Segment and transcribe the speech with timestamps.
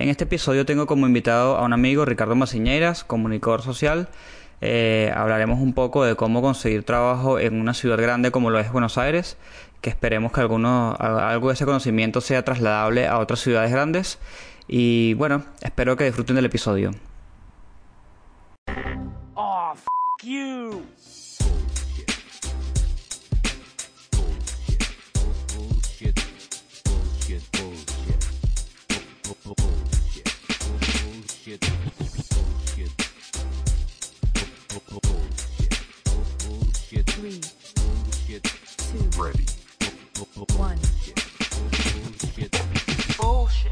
[0.00, 4.08] En este episodio tengo como invitado a un amigo, Ricardo Maciñeiras, comunicador social.
[4.62, 8.72] Eh, hablaremos un poco de cómo conseguir trabajo en una ciudad grande como lo es
[8.72, 9.36] Buenos Aires,
[9.82, 14.18] que esperemos que alguno, algo de ese conocimiento sea trasladable a otras ciudades grandes.
[14.66, 16.92] Y bueno, espero que disfruten del episodio.
[20.22, 20.99] You!
[39.22, 39.44] Ready.
[40.56, 40.78] one.
[43.18, 43.70] Bullshit.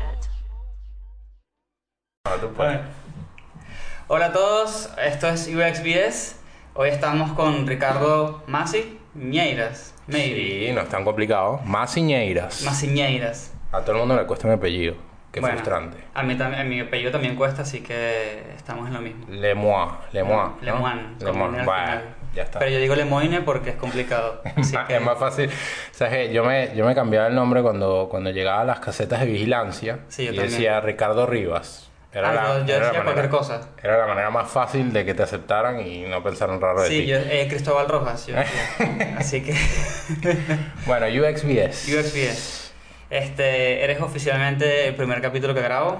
[4.08, 6.36] Hola a todos, esto es UXBS.
[6.74, 9.94] Hoy estamos con Ricardo Masi Ñeiras.
[10.06, 10.66] Maybe.
[10.66, 11.60] Sí, no es tan complicado.
[11.64, 12.62] Maciñeiras.
[12.64, 13.54] Maciñeiras.
[13.72, 14.96] A todo el mundo le cuesta mi apellido.
[15.32, 15.96] Qué Bueno, frustrante.
[16.12, 19.24] A mí también, a mi apellido también cuesta, así que estamos en lo mismo.
[19.28, 19.92] Lemoine.
[20.12, 20.42] Lemoine.
[20.42, 20.56] ¿no?
[20.62, 21.58] Lemoine.
[21.58, 22.17] Lemoine.
[22.34, 22.58] Ya está.
[22.58, 24.42] Pero yo digo Lemoine porque es complicado.
[24.56, 25.50] Así que- Es más fácil.
[25.92, 26.32] ¿Sabes qué?
[26.32, 30.00] Yo me, yo me cambiaba el nombre cuando, cuando llegaba a las casetas de vigilancia.
[30.08, 30.52] Sí, yo y también.
[30.52, 31.84] decía Ricardo Rivas.
[32.10, 33.60] Era Ah, la, yo- yo era la decía cualquier cosa.
[33.82, 37.00] Era la manera más fácil de que te aceptaran y no pensaran raro de Sí,
[37.00, 37.06] ti.
[37.06, 38.26] yo, eh, Cristóbal Rojas.
[38.26, 38.34] yo.
[39.18, 39.54] Así que.
[40.86, 41.88] Bueno, UXBS.
[41.94, 42.72] UXBS.
[43.10, 45.98] Este, eres oficialmente el primer capítulo que grabo,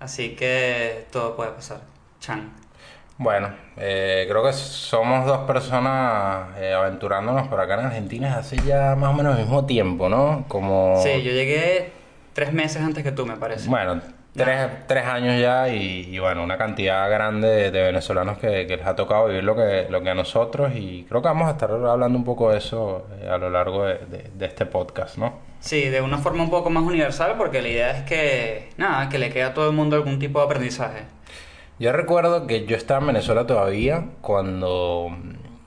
[0.00, 1.80] así que todo puede pasar.
[2.20, 2.52] Chan.
[3.22, 8.96] Bueno, eh, creo que somos dos personas eh, aventurándonos por acá en Argentina hace ya
[8.96, 10.44] más o menos el mismo tiempo, ¿no?
[10.48, 11.00] Como...
[11.02, 11.92] Sí, yo llegué
[12.32, 13.68] tres meses antes que tú, me parece.
[13.68, 14.00] Bueno,
[14.34, 18.76] tres, tres años ya y, y bueno, una cantidad grande de, de venezolanos que, que
[18.76, 21.52] les ha tocado vivir lo que, lo que a nosotros y creo que vamos a
[21.52, 25.16] estar hablando un poco de eso eh, a lo largo de, de- de este podcast,
[25.18, 25.34] ¿no?
[25.60, 29.18] Sí, de una forma un poco más universal, porque la idea es que, nada, que
[29.18, 31.02] le quede a todo el mundo algún tipo de aprendizaje.
[31.82, 35.10] Yo recuerdo que yo estaba en Venezuela todavía cuando,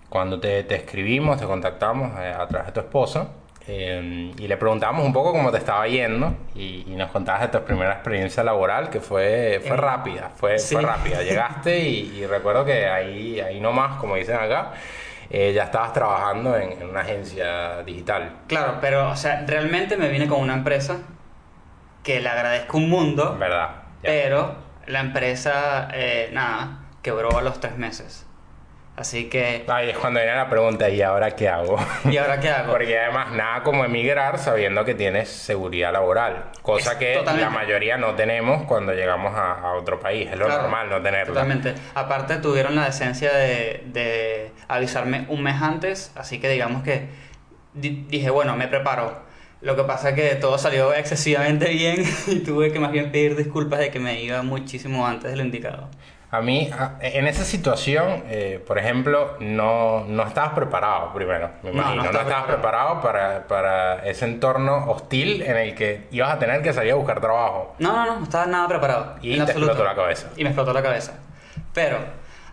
[0.07, 3.31] cuando te, te escribimos, te contactamos eh, a través de tu esposa
[3.67, 7.47] eh, y le preguntamos un poco cómo te estaba yendo y, y nos contabas de
[7.59, 10.75] tu primera experiencia laboral que fue, fue Eh, rápida, fue, sí.
[10.75, 11.21] fue rápida.
[11.21, 14.71] Llegaste y, y recuerdo que ahí, ahí nomás, como dicen acá,
[15.29, 18.31] eh, ya estabas trabajando en, en una agencia digital.
[18.47, 20.99] Claro, pero, o sea, realmente me vine con una empresa
[22.03, 23.69] que le agradezco un mundo, ¿Verdad?
[24.01, 24.09] Ya.
[24.11, 28.25] pero la empresa, eh, nada, quebró a los tres meses.
[28.97, 31.77] Así que, Ahí es cuando viene la pregunta, ¿y ahora qué hago?
[32.09, 32.71] ¿y ahora qué hago?
[32.71, 37.43] Porque además nada como emigrar sabiendo que tienes seguridad laboral, cosa Es que totalmente.
[37.43, 41.01] la mayoría no tenemos cuando llegamos a, a otro país, es lo Claro, normal no
[41.01, 41.25] tenerla.
[41.33, 41.75] Totalmente.
[41.93, 47.09] Aparte tuvieron la decencia de, de avisarme un mes antes, así que digamos que
[47.73, 49.24] di- dije, bueno, me preparo.
[49.61, 53.35] Lo que pasa es que todo salió excesivamente bien y tuve que más bien pedir
[53.35, 55.89] disculpas de que me iba muchísimo antes de lo indicado.
[56.31, 61.75] A mí, en esa situación, eh, por ejemplo, no, no estabas preparado primero, me No,
[61.75, 62.03] no imagino.
[62.03, 66.61] No, estaba estabas preparado para, para ese entorno hostil en el que ibas a tener
[66.61, 67.75] que salir a buscar trabajo.
[67.79, 69.15] No, no, no, no estaba nada preparado.
[69.21, 69.71] Y en te absoluto.
[69.71, 70.27] explotó la cabeza.
[70.35, 71.13] Y me explotó la cabeza.
[71.73, 71.99] Pero,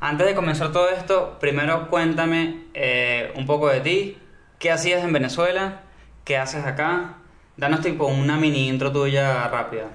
[0.00, 4.18] antes de comenzar todo esto, primero cuéntame eh, un poco de ti.
[4.60, 5.80] ¿Qué hacías en Venezuela?
[6.24, 7.14] ¿Qué haces acá?
[7.56, 9.88] Danos tipo una mini intro tuya rápida.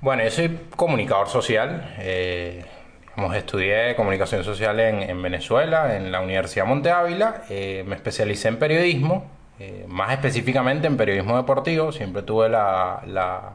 [0.00, 1.94] Bueno, yo soy comunicador social.
[1.98, 2.64] Eh,
[3.34, 7.42] estudié comunicación social en, en Venezuela, en la Universidad Monte Ávila.
[7.48, 11.92] Eh, me especialicé en periodismo, eh, más específicamente en periodismo deportivo.
[11.92, 13.54] Siempre tuve la,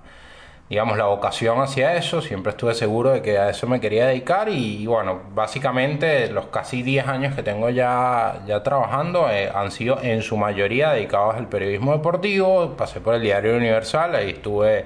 [0.69, 2.21] digamos, la vocación hacia eso.
[2.21, 4.49] Siempre estuve seguro de que a eso me quería dedicar.
[4.49, 9.99] Y, bueno, básicamente los casi 10 años que tengo ya, ya trabajando eh, han sido
[10.01, 12.75] en su mayoría dedicados al periodismo deportivo.
[12.77, 14.85] Pasé por el Diario Universal, ahí estuve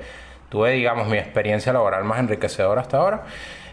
[0.53, 3.23] tuve, digamos, mi experiencia laboral más enriquecedora hasta ahora.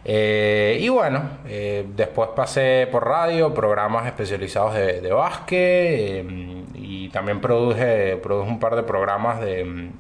[0.03, 7.10] Eh, y bueno, eh, después pasé por radio, programas especializados de, de básquet eh, y
[7.10, 9.91] también produje, produje un par de programas de,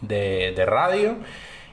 [0.00, 1.16] de, de radio.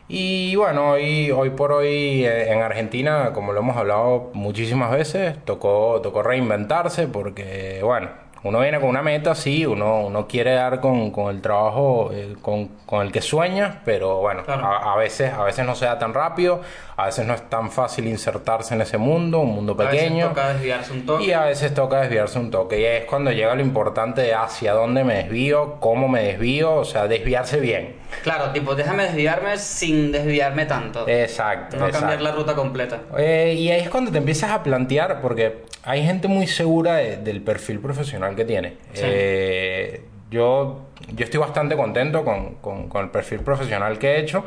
[0.08, 5.44] Y bueno, hoy, hoy por hoy eh, en Argentina, como lo hemos hablado muchísimas veces,
[5.46, 8.10] tocó, tocó reinventarse porque, bueno,
[8.48, 12.36] uno viene con una meta, sí, uno, uno quiere dar con, con el trabajo eh,
[12.42, 14.66] con, con el que sueñas, pero bueno, Claro.
[14.66, 16.62] a, a veces, a veces no se da tan rápido,
[16.98, 20.28] a veces no es tan fácil insertarse en ese mundo, un mundo A veces pequeño.
[20.30, 21.24] toca desviarse un toque.
[21.26, 22.80] Y a veces toca desviarse un toque.
[22.80, 26.86] Y es cuando llega lo importante de hacia dónde me desvío, cómo me desvío, o
[26.86, 27.96] sea, desviarse bien.
[28.24, 31.06] Claro, tipo, déjame desviarme sin desviarme tanto.
[31.08, 31.76] Exacto.
[31.78, 32.08] no exacto.
[32.08, 33.00] cambiar la ruta completa.
[33.18, 37.18] Eh, y ahí es cuando te empiezas a plantear, porque hay gente muy segura de-
[37.18, 38.70] del perfil profesional que tiene.
[38.94, 39.02] Sí.
[39.06, 40.82] Eh, yo,
[41.14, 44.44] yo estoy bastante contento con, con- con el perfil profesional que he hecho.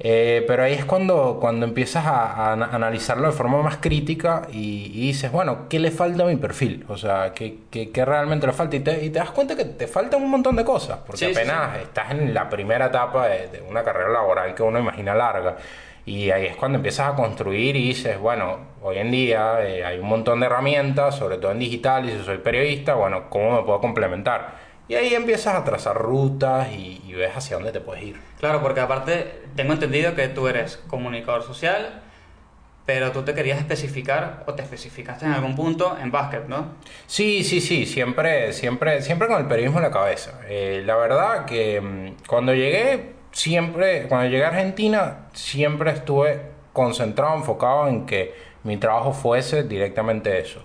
[0.00, 4.42] Eh, pero ahí es cuando, cuando empiezas a, a ana- analizarlo de forma más crítica
[4.52, 6.84] y, y dices, bueno, ¿qué le falta a mi perfil?
[6.88, 8.76] O sea, ¿qué, qué, qué realmente le falta?
[8.76, 11.34] Y te, y te das cuenta que te faltan un montón de cosas, porque Sí,
[11.34, 15.16] sí, apenas estás en la primera etapa de, de una carrera laboral que uno imagina
[15.16, 15.56] larga.
[16.06, 18.56] Y ahí es cuando empiezas a construir y dices, bueno,
[18.88, 22.24] hoy en día eh, hay un montón de herramientas, sobre todo en digital, y si
[22.24, 24.68] soy periodista, bueno, ¿cómo me puedo complementar?
[24.88, 28.20] Y ahí empiezas a trazar rutas y, y ves hacia dónde te puedes ir.
[28.40, 32.02] Claro, porque aparte tengo entendido que tú eres comunicador social,
[32.88, 36.76] pero tú te querías especificar o te especificaste en algún punto en básquet, ¿no?
[37.06, 40.40] Sí, sí, sí, siempre, siempre, siempre con el periodismo en la cabeza.
[40.48, 46.40] Eh, la verdad que mm, cuando llegué, siempre, cuando llegué a Argentina, siempre estuve
[46.72, 48.32] concentrado, enfocado en que
[48.64, 50.60] mi trabajo fuese directamente eso.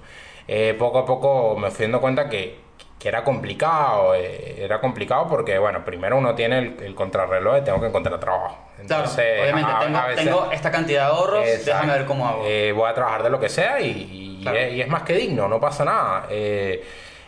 [0.48, 2.60] Eh, poco a poco me fui dando cuenta que,
[3.00, 7.62] que era complicado, eh, era complicado porque, bueno, primero uno tiene el, el contrarreloj de
[7.62, 8.57] tengo que encontrar trabajo.
[8.86, 11.66] Claro, Entonces, obviamente a- tengo, a veces- tengo esta cantidad de ahorros, Exacto.
[11.72, 12.44] déjame ver cómo hago.
[12.45, 14.57] Eh, voy a trabajar de lo que sea y, y- Claro.
[14.57, 16.28] y es, y es más que digno, no pasa nada.
[16.30, 16.84] Eh,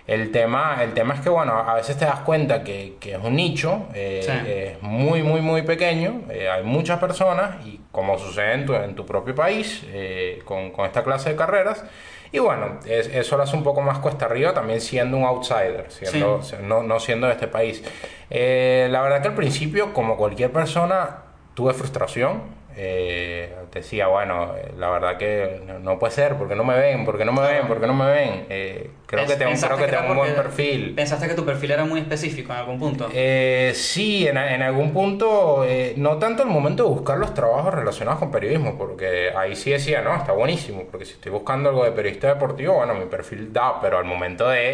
[0.08, 3.20] el, tema, el tema es que, bueno, a veces te das cuenta que, que es
[3.24, 4.32] un nicho, eh, Sí.
[4.50, 8.94] es muy, muy, muy pequeño, eh, hay muchas personas y como sucede en tu, en
[8.96, 11.84] tu propio país eh, con, con esta clase de carreras.
[12.32, 15.86] Y bueno, es- eso lo hace un poco más cuesta arriba, también siendo un outsider,
[15.90, 17.82] siendo, no, no siendo de este país.
[18.30, 21.18] La verdad que al principio, como cualquier persona,
[21.54, 22.42] tuve frustración.
[22.78, 27.06] Eh, decía, bueno, eh, la verdad que no, no puede ser, porque no me ven,
[27.06, 28.46] porque no me ven, porque no me ven.
[28.50, 30.94] Eh, creo que tengo, creo que era tengo un buen perfil.
[30.96, 33.10] Pensaste que tu perfil era muy específico en algún punto.
[33.14, 37.74] Eh, sí, en, en algún punto, eh, no tanto el momento de buscar los trabajos
[37.74, 41.84] relacionados con periodismo, porque ahí sí decía, no, está buenísimo, porque si estoy buscando algo
[41.86, 44.72] de periodista deportivo, bueno, mi perfil da, pero al momento de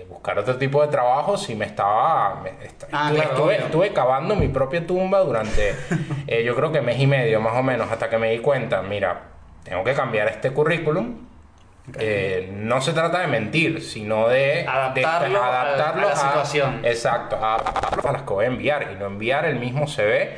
[0.00, 3.56] eh, buscar otro tipo de trabajo, sí me estaba, me- est- Ah, estuve, claro, estuve,
[3.56, 5.74] estuve cavando mi propia tumba durante,
[6.44, 9.20] yo creo que mes y medio más o menos, hasta que me di cuenta, mira,
[9.62, 11.28] tengo que cambiar este currículum.
[11.98, 16.80] Eh, no se trata de mentir, sino de Adaptarlo de, a- adaptarlo a la situación.
[16.82, 20.34] Exacto, a, a las que voy a enviar y no enviar el mismo CV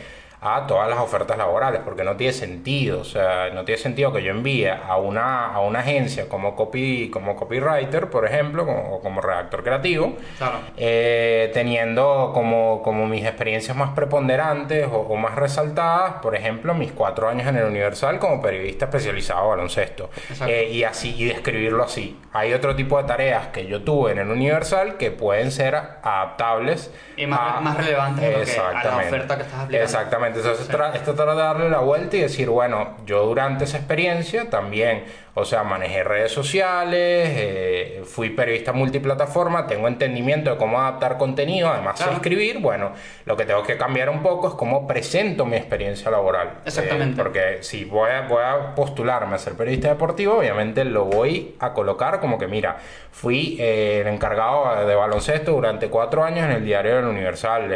[0.55, 4.23] a todas las ofertas laborales, porque no tiene sentido, o sea, no tiene sentido que
[4.23, 9.21] yo envíe a una, a una agencia como, copy, como copywriter, por ejemplo, o como
[9.21, 10.59] redactor creativo, Claro.
[10.77, 16.93] eh, teniendo como, como mis experiencias más preponderantes o, o más resaltadas, por ejemplo, mis
[16.93, 20.11] cuatro años en el Universal como periodista especializado baloncesto.
[20.47, 22.19] Eh, y así, y describirlo así.
[22.33, 26.93] Hay otro tipo de tareas que yo tuve en el Universal que pueden ser adaptables.
[27.17, 29.85] Y más- más relevantes lo que- a la oferta que estás aplicando.
[29.85, 30.36] Exactamente.
[30.39, 30.73] Entonces, Sí.
[30.73, 35.05] tra- esto trata de darle la vuelta y decir, bueno, yo durante esa experiencia también,
[35.35, 41.69] o sea, manejé redes sociales, eh, fui periodista multiplataforma, tengo entendimiento de cómo adaptar contenido,
[41.69, 42.17] además sé Claro.
[42.17, 42.93] escribir, bueno,
[43.27, 46.61] lo que tengo que cambiar un poco es cómo presento mi experiencia laboral.
[46.65, 47.15] Exactamente.
[47.21, 51.55] Eh, porque si voy a, voy a postularme a ser periodista deportivo, obviamente lo voy
[51.61, 52.77] a colocar como que, mira,
[53.13, 57.69] fui eh, el encargado de baloncesto durante cuatro años en el diario del Universal.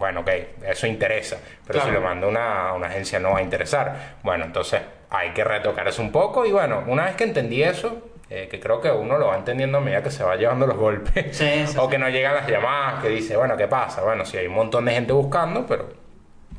[0.00, 0.30] Bueno, ok,
[0.66, 1.36] eso interesa,
[1.66, 1.88] pero Claro.
[1.88, 4.16] si lo mando a una, una agencia no va a interesar.
[4.24, 4.80] Bueno, entonces
[5.10, 8.58] hay que retocar eso un poco y bueno, una vez que entendí eso, eh, que
[8.58, 11.66] creo que uno lo va entendiendo a medida que se va llevando los golpes, Sí,
[11.66, 11.90] sí, o sí.
[11.90, 14.02] que no llegan las llamadas, que dice, bueno, ¿qué pasa?
[14.02, 15.88] Bueno, sí hay un montón de gente buscando, pero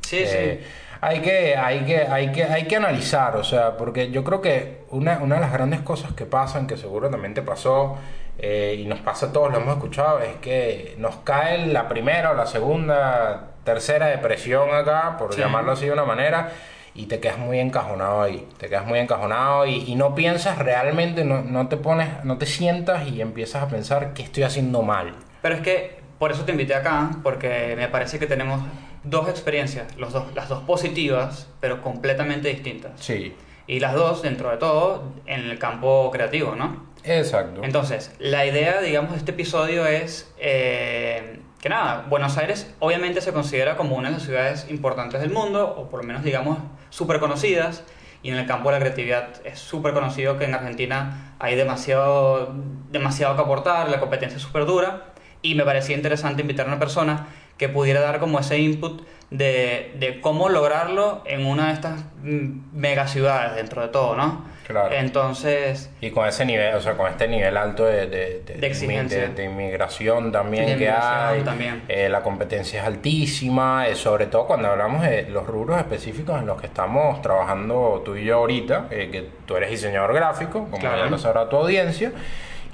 [0.02, 0.66] Sí, eh, sí.
[1.00, 4.82] hay, que, hay, que, hay, que, hay que analizar, o sea, porque yo creo que
[4.90, 7.96] una, una de las grandes cosas que pasan, que seguro también te pasó
[8.38, 12.30] eh, y nos pasa a todos, lo hemos escuchado, es que nos cae la primera
[12.32, 15.40] o la segunda, tercera depresión acá, por Sí.
[15.40, 16.50] llamarlo así de una manera.
[16.94, 21.24] Y te quedas muy encajonado ahí, te quedas muy encajonado y, y no piensas realmente,
[21.24, 25.14] no, no te pones, no te sientas y empiezas a pensar qué estoy haciendo mal.
[25.40, 28.60] Pero es que por eso te invité acá, porque me parece que tenemos
[29.04, 32.92] dos experiencias, los dos, las dos positivas, pero completamente distintas.
[33.00, 33.34] Sí,
[33.66, 36.91] Y las dos, dentro de todo, en el campo creativo, ¿no?
[37.04, 37.62] Exacto.
[37.64, 43.32] Entonces, la idea, digamos, de este episodio es eh, que nada, Buenos Aires obviamente se
[43.32, 46.58] considera como una de las ciudades importantes del mundo, o por lo menos, digamos,
[46.90, 47.84] súper conocidas,
[48.22, 52.54] y en el campo de la creatividad es súper conocido que en Argentina hay demasiado,
[52.90, 56.78] demasiado que aportar, la competencia es súper dura, y me parecía interesante invitar a una
[56.78, 57.26] persona
[57.58, 63.06] que pudiera dar como ese input de, cómo lograrlo en una de estas mm, mega
[63.06, 64.44] ciudades dentro de todo, ¿no?
[64.66, 64.94] Claro.
[64.94, 69.20] Entonces, Y con ese nivel, o sea, con este nivel alto de, de, De exigencia.
[69.22, 71.82] de- de inmigración también De que inmigración hay, también.
[71.88, 76.46] eh, la competencia es altísima, eh, sobre todo cuando hablamos de los rubros específicos en
[76.46, 80.78] los que estamos trabajando tú y yo ahorita, eh, que tú eres diseñador gráfico, como
[80.78, 80.98] Claro.
[81.04, 82.12] ya lo sabrá tu audiencia,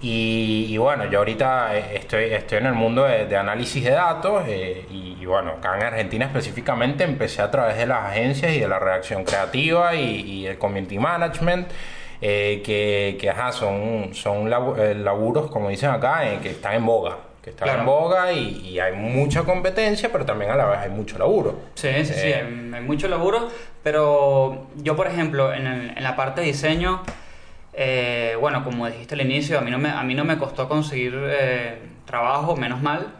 [0.01, 3.91] Y, y bueno, yo ahorita eh, estoy, estoy en el mundo de, de análisis de
[3.91, 8.53] datos eh, y, y bueno, acá en Argentina específicamente empecé a través de las agencias
[8.53, 11.69] y de la redacción creativa y, y el community management.
[12.21, 14.47] eh, que, que ajá, son, son
[14.79, 17.17] eh, laburos, como dicen acá, eh, que están en boga.
[17.43, 17.81] Que están Claro.
[17.81, 21.59] en boga y, y hay mucha competencia, pero también a la vez hay mucho laburo.
[21.75, 22.35] Sí, sí, sí, Eh.
[22.35, 23.49] hay, hay mucho laburo,
[23.85, 27.03] pero yo, por ejemplo, en, el- en la parte de diseño,
[27.81, 32.83] eh, bueno, como dijiste al inicio, a mí no me, costó conseguir eh, trabajo, menos
[32.83, 33.15] mal,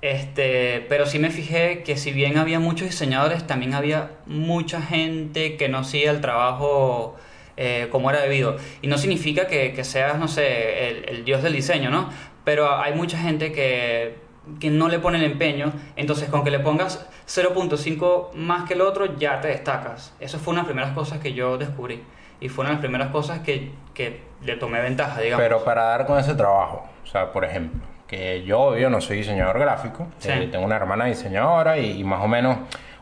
[0.00, 5.58] este, pero sí me fijé que si bien había muchos diseñadores, también había mucha gente
[5.58, 7.16] que no hacía el trabajo
[7.58, 8.56] eh, como era debido.
[8.80, 12.08] Y no significa que, que seas, no sé, el, el dios del diseño, ¿no?
[12.44, 14.16] Pero hay mucha gente que,
[14.58, 18.80] que no le pone el empeño, entonces con que le pongas 0.5 más que el
[18.80, 20.14] otro, ya te destacas.
[20.18, 22.00] Eso fue una de las primeras cosas que yo descubrí.
[22.40, 25.42] Y fue una de las primeras cosas que, que le tomé ventaja, digamos.
[25.42, 29.18] Pero para dar con ese trabajo, o sea, por ejemplo, que yo, yo no soy
[29.18, 30.30] diseñador gráfico, Sí.
[30.30, 32.58] eh, tengo una hermana diseñadora y, y más o menos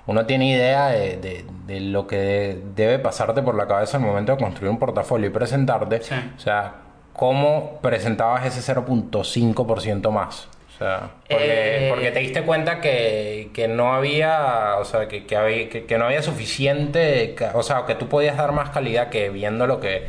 [0.07, 4.33] uno tiene idea de, de- de lo que debe pasarte por la cabeza al momento
[4.33, 6.01] de construir un portafolio y presentarte.
[6.03, 6.15] Sí.
[6.37, 6.75] O sea,
[7.13, 10.49] ¿cómo presentabas ese 0.5% más?
[10.77, 11.89] O sea, porque, Eh.
[11.89, 16.05] porque te diste cuenta que, que no había, o sea, que, que, había- que- no
[16.05, 20.07] había suficiente, o sea, que tú podías dar más calidad que viendo lo que,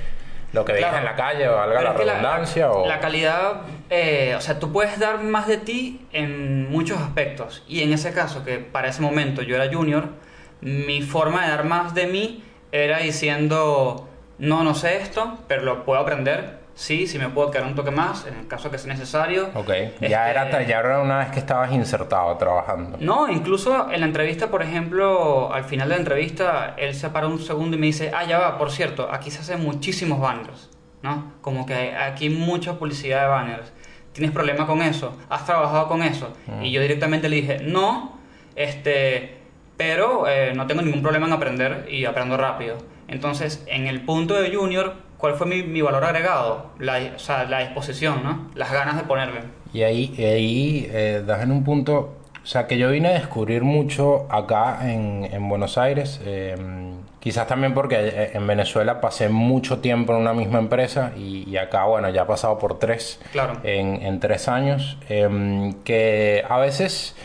[0.52, 1.06] lo que veías Claro.
[1.08, 2.70] en la calle, o valga la redundancia.
[2.72, 2.86] o...
[2.86, 7.64] la calidad, eh, o sea, tú puedes dar más de ti en muchos aspectos.
[7.68, 10.10] Y en ese caso, que para ese momento yo era junior,
[10.60, 12.44] mi forma de dar más de mí
[12.74, 16.58] era diciendo, no, no sé esto, pero lo puedo aprender.
[16.78, 19.50] Sí, sí me puedo quedar un toque más, en el caso que sea necesario.
[19.56, 23.00] Ok, Este, ya, era, ta- ya era una vez que estabas insertado trabajando.
[23.02, 27.26] No, incluso en la entrevista, por ejemplo, al final de la entrevista, él se para
[27.26, 30.70] un segundo y me dice, ah, ya va, por cierto, aquí se hacen muchísimos banners,
[31.02, 31.34] ¿no?
[31.42, 33.74] Como que aquí hay mucha publicidad de banners.
[34.14, 35.18] ¿Tienes problema con eso?
[35.30, 36.32] ¿Has trabajado con eso?
[36.62, 38.20] Y yo directamente le dije, no,
[38.56, 39.38] este,
[39.78, 42.78] pero eh, no tengo ningún problema en aprender y aprendo rápido.
[43.08, 46.68] Entonces, en el punto de junior, ¿cuál fue mi, mi valor agregado?
[46.80, 48.50] La, o sea, la disposición, ¿no?
[48.56, 49.42] Las ganas de ponerle.
[49.74, 53.14] Y ahí, y ahí eh, das en un punto, o sea, que yo vine a
[53.14, 56.56] descubrir mucho acá en, en Buenos Aires, eh,
[57.20, 61.58] quizás también porque eh, en Venezuela pasé mucho tiempo en una misma empresa y, y
[61.58, 63.60] acá, bueno, ya he pasado por tres Claro.
[63.64, 67.16] en, en tres años, eh, que a veces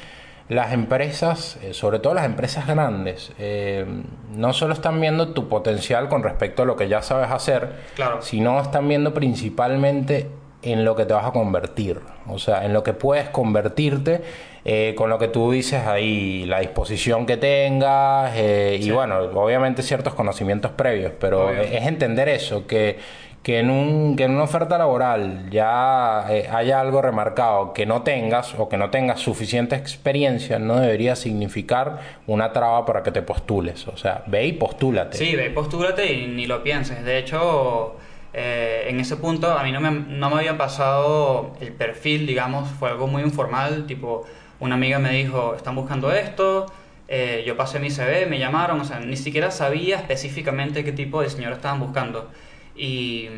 [0.48, 3.86] las empresas, eh, sobre todo las empresas grandes, eh,
[4.34, 8.20] no solo están viendo tu potencial con respecto a lo que ya sabes hacer, Claro.
[8.22, 10.28] sino están viendo principalmente
[10.62, 14.22] en lo que te vas a convertir, o sea, en lo que puedes convertirte
[14.64, 19.82] eh, con lo que tú dices ahí, la disposición que tengas eh, y bueno, obviamente
[19.82, 21.62] ciertos conocimientos previos, pero Obvio.
[21.62, 22.96] es entender eso, que,
[23.42, 28.02] que, en un, que en una oferta laboral ya eh, haya algo remarcado que no
[28.02, 33.22] tengas o que no tengas suficiente experiencia no debería significar una traba para que te
[33.22, 35.16] postules, o sea, ve y postúlate.
[35.18, 37.04] Sí, ve, postúrate y ni lo pienses.
[37.04, 37.96] De hecho,
[38.32, 42.68] eh, en ese punto a mí no me, no me había pasado el perfil, digamos,
[42.68, 44.24] fue algo muy informal, tipo,
[44.60, 46.66] una amiga me dijo, están buscando esto,
[47.08, 51.20] eh, yo pasé mi CV, me llamaron, o sea, ni siquiera sabía específicamente qué tipo
[51.20, 52.30] de señor estaban buscando.
[52.76, 53.28] Y,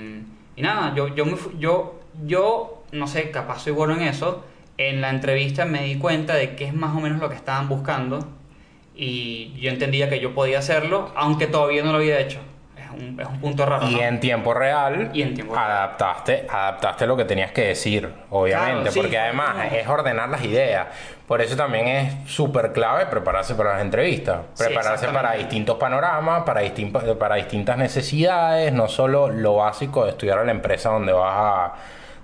[0.57, 1.25] nada, yo, yo,
[1.59, 4.45] yo, yo, no sé, capaz soy bueno en eso,
[4.79, 7.69] en la entrevista me di cuenta de qué es más o menos lo que estaban
[7.69, 8.26] buscando
[8.95, 12.38] y yo entendía que yo podía hacerlo, aunque todavía no lo había hecho.
[12.97, 13.87] Es un, es un punto raro.
[13.89, 14.01] Y ¿no?
[14.03, 15.71] en tiempo real, Y en tiempo real.
[15.71, 20.45] adaptaste, adaptaste lo que tenías que decir, obviamente, Claro, sí, porque además es ordenar las
[20.45, 20.87] ideas.
[21.27, 26.43] Por eso también es súper clave prepararse para las entrevistas, Sí, prepararse para distintos panoramas,
[26.43, 31.13] para, distin- para distintas necesidades, no solo lo básico de estudiar a la empresa donde
[31.13, 31.73] vas a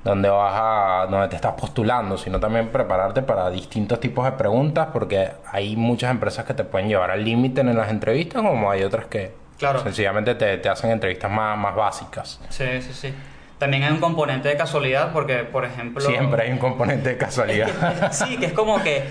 [0.02, 4.88] donde vas a donde te estás postulando, sino también prepararte para distintos tipos de preguntas,
[4.94, 8.82] porque hay muchas empresas que te pueden llevar al límite en las entrevistas, como hay
[8.82, 9.82] otras que Claro.
[9.82, 12.40] sencillamente te, te hacen entrevistas más, más básicas.
[12.48, 13.14] Sí, sí, sí.
[13.58, 16.00] También hay un componente de casualidad porque, por ejemplo...
[16.00, 18.10] Siempre hay un componente de casualidad.
[18.10, 19.04] sí, que es como que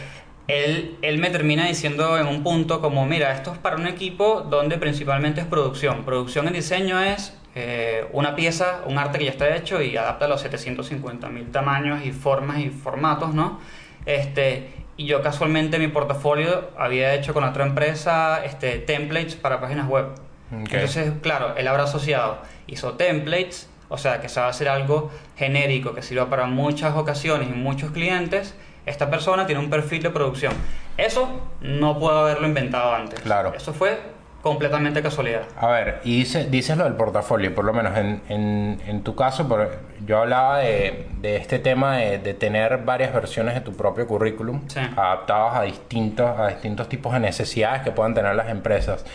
[0.47, 4.41] él, él me termina diciendo en un punto como, mira, esto es para un equipo
[4.41, 6.03] donde principalmente es producción.
[6.03, 10.25] Producción en diseño es eh, una pieza, un arte que ya está hecho y adapta
[10.25, 13.59] a los 750 mil tamaños y formas y formatos, ¿no?
[14.07, 19.61] Este, y yo casualmente en mi portafolio había hecho con otra empresa este, templates para
[19.61, 20.07] páginas web.
[20.51, 20.73] Ok.
[20.73, 26.01] Entonces, claro, él habrá asociado, hizo templates, o sea, que sabe hacer algo genérico que
[26.01, 28.55] sirva para muchas ocasiones y muchos clientes.
[28.85, 30.53] Esta persona tiene un perfil de producción.
[30.97, 31.29] Eso
[31.61, 33.19] no puedo haberlo inventado antes.
[33.21, 33.53] Claro.
[33.55, 33.99] Eso fue
[34.41, 35.41] completamente casualidad.
[35.57, 39.13] A ver, y dice, dices lo del portafolio, por lo menos en, en, en tu
[39.15, 43.73] caso, por- yo hablaba de, de este tema de, de tener varias versiones de tu
[43.75, 44.79] propio currículum Sí.
[44.95, 49.05] adaptados a distintos, a distintos tipos de necesidades que puedan tener las empresas.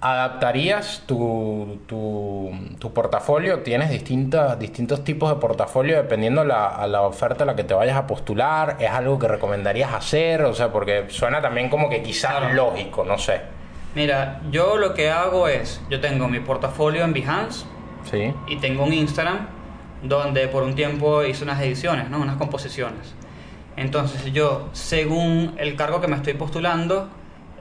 [0.00, 3.60] ¿Adaptarías tu, tu, tu portafolio?
[3.64, 7.74] ¿Tienes distintas, distintos tipos de portafolio dependiendo la, a la oferta a la que te
[7.74, 8.76] vayas a postular?
[8.78, 10.42] ¿Es algo que recomendarías hacer?
[10.42, 12.54] O sea, porque suena también como que quizás Claro.
[12.54, 13.40] lógico, no sé.
[13.96, 17.64] Mira, yo lo que hago es, yo tengo mi portafolio en Behance
[18.08, 18.32] ¿Sí?
[18.46, 19.48] y tengo un Instagram
[20.04, 22.20] donde por un tiempo hice unas ediciones, ¿no?
[22.20, 23.14] unas composiciones.
[23.76, 27.08] Entonces yo, según el cargo que me estoy postulando,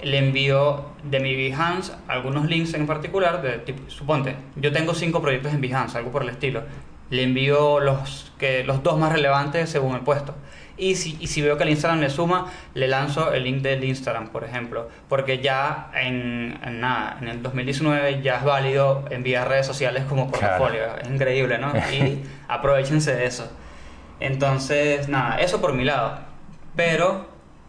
[0.04, 3.42] le envío de mi Behance algunos links en particular.
[3.42, 6.64] De, tipo, suponte, yo tengo cinco proyectos en Behance, algo por el estilo.
[7.10, 10.36] Le envío los, que, los dos más relevantes según el puesto.
[10.80, 13.84] Y si, y si veo que el Instagram le suma, le lanzo el link del
[13.84, 14.90] Instagram, por ejemplo.
[15.10, 20.30] Porque ya en, en nada, en el 2019 ya es válido enviar redes sociales como
[20.30, 20.58] Claro.
[20.66, 20.84] portafolio.
[21.02, 21.72] Es increíble, ¿no?
[21.94, 23.50] Y aprovechense de eso.
[24.20, 26.20] Entonces, nada, eso por mi lado.
[26.76, 27.28] Pero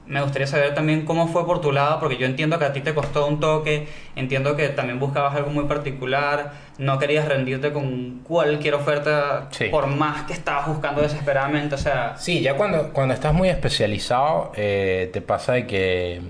[0.09, 2.81] me gustaría saber también cómo fue por tu lado, porque yo entiendo que a ti
[2.81, 3.87] te costó un toque,
[4.17, 9.67] entiendo que también buscabas algo muy particular, no querías rendirte con cualquier oferta, Sí.
[9.71, 12.17] por más que estabas buscando desesperadamente, o sea...
[12.17, 16.21] Sí, ya cuando, cuando estás muy especializado, eh, te pasa de que,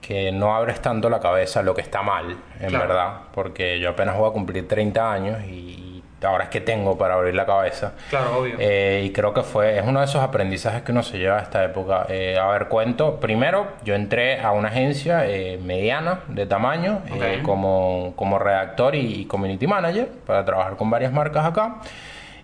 [0.00, 2.88] que no abres tanto la cabeza a lo que está mal, en Claro.
[2.88, 3.12] verdad.
[3.34, 5.87] Porque yo apenas voy a cumplir 30 años y
[6.22, 7.92] ahora es que tengo para abrir la cabeza.
[8.10, 8.56] Claro, obvio.
[8.58, 11.42] Eh, y creo que fue, es uno de esos aprendizajes que uno se lleva a
[11.42, 12.06] esta época.
[12.08, 13.20] Eh, a ver, cuento.
[13.20, 17.02] Primero, yo entré a una agencia eh, mediana de tamaño
[17.42, 21.76] como, como redactor y, y community manager para trabajar con varias marcas acá.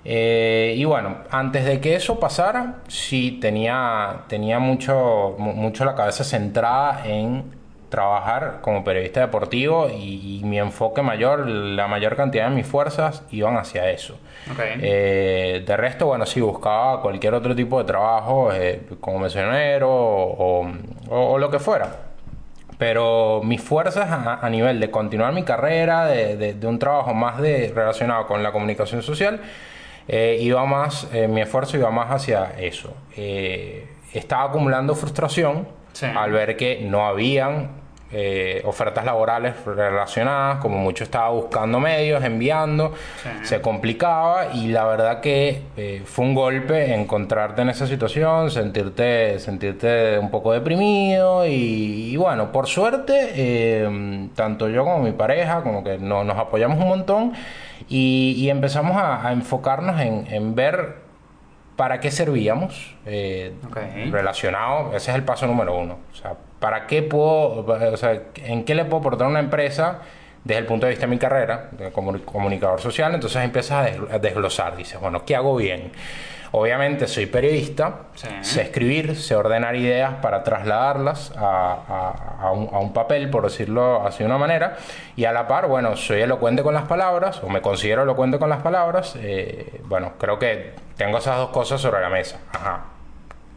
[0.06, 6.24] Y bueno, antes de que eso pasara, sí tenía, tenía mucho, mu- mucho la cabeza
[6.24, 7.63] centrada en
[7.94, 13.22] trabajar como periodista deportivo y, y mi enfoque mayor, la mayor cantidad de mis fuerzas
[13.30, 14.14] iban hacia eso.
[14.50, 14.58] Ok.
[14.82, 20.66] Eh, de resto, bueno, sí, buscaba cualquier otro tipo de trabajo, eh, como misionero o,
[21.08, 21.88] o- o lo que fuera.
[22.78, 27.14] Pero mis fuerzas a, a nivel de continuar mi carrera, de, de- de un trabajo
[27.14, 29.40] más de, relacionado con la comunicación social,
[30.08, 32.92] eh, iba más, mi esfuerzo iba más hacia eso.
[34.12, 36.06] Estaba acumulando frustración Sí.
[36.06, 42.92] al ver que no habían eh, ofertas laborales relacionadas, como mucho estaba buscando medios, enviando,
[43.22, 43.28] Sí.
[43.42, 49.38] se complicaba y la verdad que eh, fue un golpe encontrarte en esa situación, sentirte,
[49.40, 55.62] sentirte un poco deprimido y, y bueno, por suerte, eh, tanto yo como mi pareja,
[55.62, 57.32] como que no- nos apoyamos un montón
[57.88, 61.02] y, y empezamos a, a enfocarnos en, en ver
[61.76, 63.52] para qué servíamos, eh,
[64.12, 65.98] relacionado, ese es el paso número uno.
[66.12, 66.34] O sea,
[66.64, 69.98] ¿para qué puedo, o sea, en qué le puedo aportar a una empresa
[70.44, 73.12] desde el punto de vista de mi carrera, comuni- comunicador social?
[73.14, 75.92] Entonces empiezas a des- a desglosar, dices, bueno, ¿qué hago bien?
[76.52, 78.28] Obviamente soy periodista, Sí.
[78.40, 81.42] sé escribir, sé ordenar ideas para trasladarlas a,
[81.86, 84.76] a- a un, a un papel, por decirlo así de una manera,
[85.16, 88.48] y a la par, bueno, soy elocuente con las palabras, o me considero elocuente con
[88.48, 92.38] las palabras, eh, bueno, creo que tengo esas dos cosas sobre la mesa.
[92.54, 92.84] Ajá.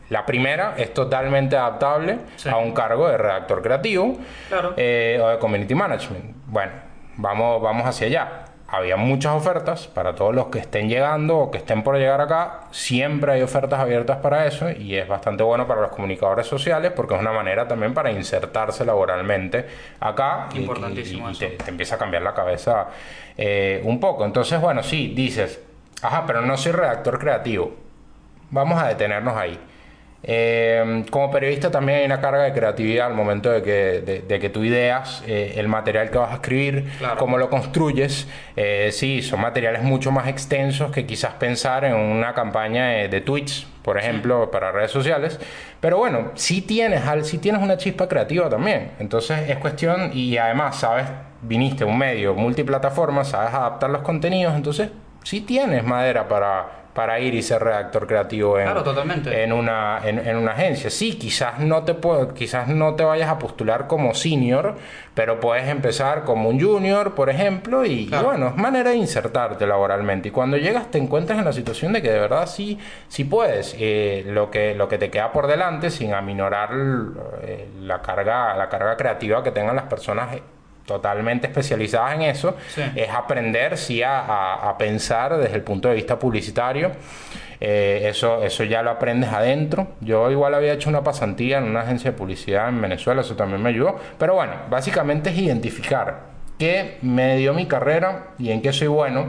[0.10, 2.48] La primera es totalmente adaptable Sí.
[2.50, 4.18] a un cargo de redactor creativo
[4.50, 4.74] Claro.
[4.78, 6.36] eh, o de community management.
[6.48, 6.72] Bueno,
[7.18, 8.30] vamos, vamos hacia allá.
[8.70, 12.62] Había muchas ofertas para todos los que estén llegando o que estén por llegar acá.
[12.72, 17.16] Siempre hay ofertas abiertas para eso y es bastante bueno para los comunicadores sociales porque
[17.16, 19.66] es una manera también para insertarse laboralmente
[20.02, 22.88] acá y- Importantísimo y, te empieza a cambiar la cabeza
[23.38, 24.26] eh, un poco.
[24.26, 25.62] Entonces, bueno, sí, dices,
[26.02, 27.74] ajá, pero no soy redactor creativo.
[28.52, 29.58] Vamos a detenernos ahí.
[30.24, 34.40] Eh, como periodista también hay una carga de creatividad al momento de que, de, de
[34.40, 37.18] que tú ideas eh, el material que vas a escribir, Claro.
[37.18, 38.28] cómo lo construyes.
[38.56, 43.22] Eh, sí, son materiales mucho más extensos que quizás pensar en una campaña de, de
[43.22, 45.40] tweets, por ejemplo, para redes sociales.
[45.80, 48.92] Pero bueno, sí tienes, sí tienes una chispa creativa también.
[49.00, 51.06] Entonces es cuestión, y además, sabes,
[51.44, 54.90] viniste a un medio multiplataforma, sabes adaptar los contenidos, entonces
[55.24, 56.66] sí tienes madera para,
[56.98, 59.44] para ir y ser redactor creativo en, Claro, totalmente.
[59.44, 60.90] en una, en, en una agencia.
[60.90, 64.74] Sí, quizás no te puedo, quizás no te vayas a postular como senior,
[65.14, 70.30] pero puedes empezar como un junior, por ejemplo, y, bueno, es manera de insertarte laboralmente.
[70.30, 73.76] Y cuando llegas te encuentras en la situación de que de verdad sí, sí puedes.
[73.78, 76.72] Eh, lo, que, lo que te queda por delante, sin aminorar
[77.44, 80.30] eh, la carga, la carga creativa que tengan las personas
[80.88, 82.82] totalmente especializadas en eso, Sí.
[82.96, 86.92] es aprender sí a, a- a pensar desde el punto de vista publicitario.
[87.60, 89.88] Eh, eso, eso ya lo aprendes adentro.
[90.02, 93.62] Yo igual había hecho una pasantía en una agencia de publicidad en Venezuela, eso también
[93.62, 94.00] me ayudó.
[94.18, 96.22] Pero bueno, básicamente es identificar
[96.58, 99.26] qué me dio mi carrera y en qué soy bueno,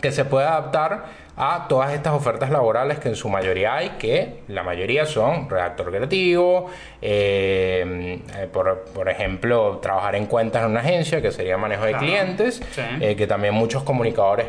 [0.00, 1.04] que se puede adaptar
[1.38, 5.90] a todas estas ofertas laborales que en su mayoría hay, que la mayoría son redactor
[5.90, 6.70] creativo,
[7.02, 11.90] eh, eh, por, por ejemplo, trabajar en cuentas en una agencia, que sería manejo de
[11.92, 12.06] Claro.
[12.06, 12.80] clientes, Sí.
[13.00, 14.46] eh, que también muchos comunicadores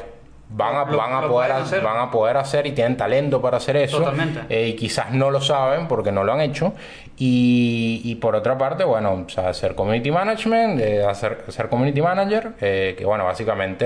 [0.49, 1.81] van a, Lo- van, a poder, hacer.
[1.83, 4.41] van a poder hacer y tienen talento para hacer eso, Totalmente.
[4.47, 6.73] eh, y quizás no lo saben porque no lo han hecho.
[7.19, 11.99] Y, y por otra parte, bueno, o sea, hacer community management, eh, hacer, ser community
[11.99, 13.85] manager, eh, que bueno, básicamente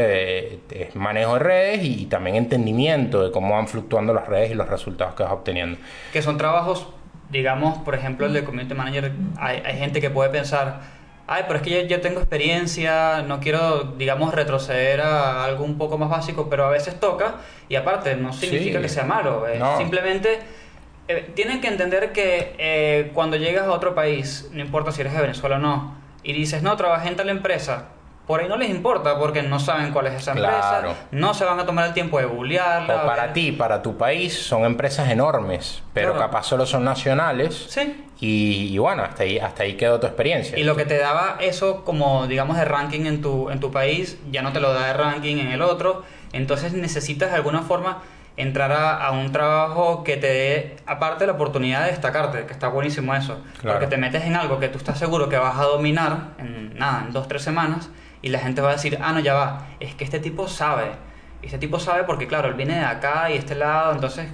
[0.56, 4.54] eh, es manejo de redes y, también entendimiento de cómo van fluctuando las redes y
[4.54, 5.80] los resultados que vas obteniendo.
[6.12, 6.90] que son trabajos,
[7.30, 10.82] digamos, por ejemplo, el de community manager, hay, hay gente que puede pensar,
[11.26, 15.78] ay, pero es que yo, yo tengo experiencia, no quiero, digamos, retroceder a algo un
[15.78, 17.36] poco más básico, pero a veces toca,
[17.70, 18.84] y aparte, no significa Sí.
[18.84, 19.78] que sea malo, es No.
[19.78, 20.60] simplemente...
[21.08, 25.14] eh, tienen que entender que eh, cuando llegas a otro país, no importa si eres
[25.14, 27.86] de Venezuela o no, y dices, no, trabajé en tal empresa,
[28.28, 30.56] por ahí no les importa porque no saben cuál es esa Claro.
[30.92, 33.04] empresa, no se van a tomar el tiempo de googlearla.
[33.04, 36.28] O para ver- ti, para tu país, son empresas enormes, pero Claro.
[36.28, 37.66] capaz solo son nacionales.
[37.70, 40.56] Sí, Y, y bueno, hasta ahí, hasta ahí quedó tu experiencia.
[40.58, 44.20] Y lo que te daba eso como, digamos, de ranking en tu, en tu país,
[44.32, 46.04] ya no te lo da de ranking en el otro.
[46.32, 48.04] Entonces necesitas de alguna forma
[48.38, 52.68] entrar a, a un trabajo que te dé, aparte, la oportunidad de destacarte, que está
[52.68, 53.42] buenísimo eso.
[53.60, 53.80] Claro.
[53.80, 57.04] Porque te metes en algo que tú estás seguro que vas a dominar en nada,
[57.06, 57.90] en dos, tres semanas,
[58.22, 60.92] y la gente va a decir, ah, no, ya va, es que este tipo sabe.
[61.42, 64.30] Y este tipo sabe porque, claro, él viene de acá y este lado, entonces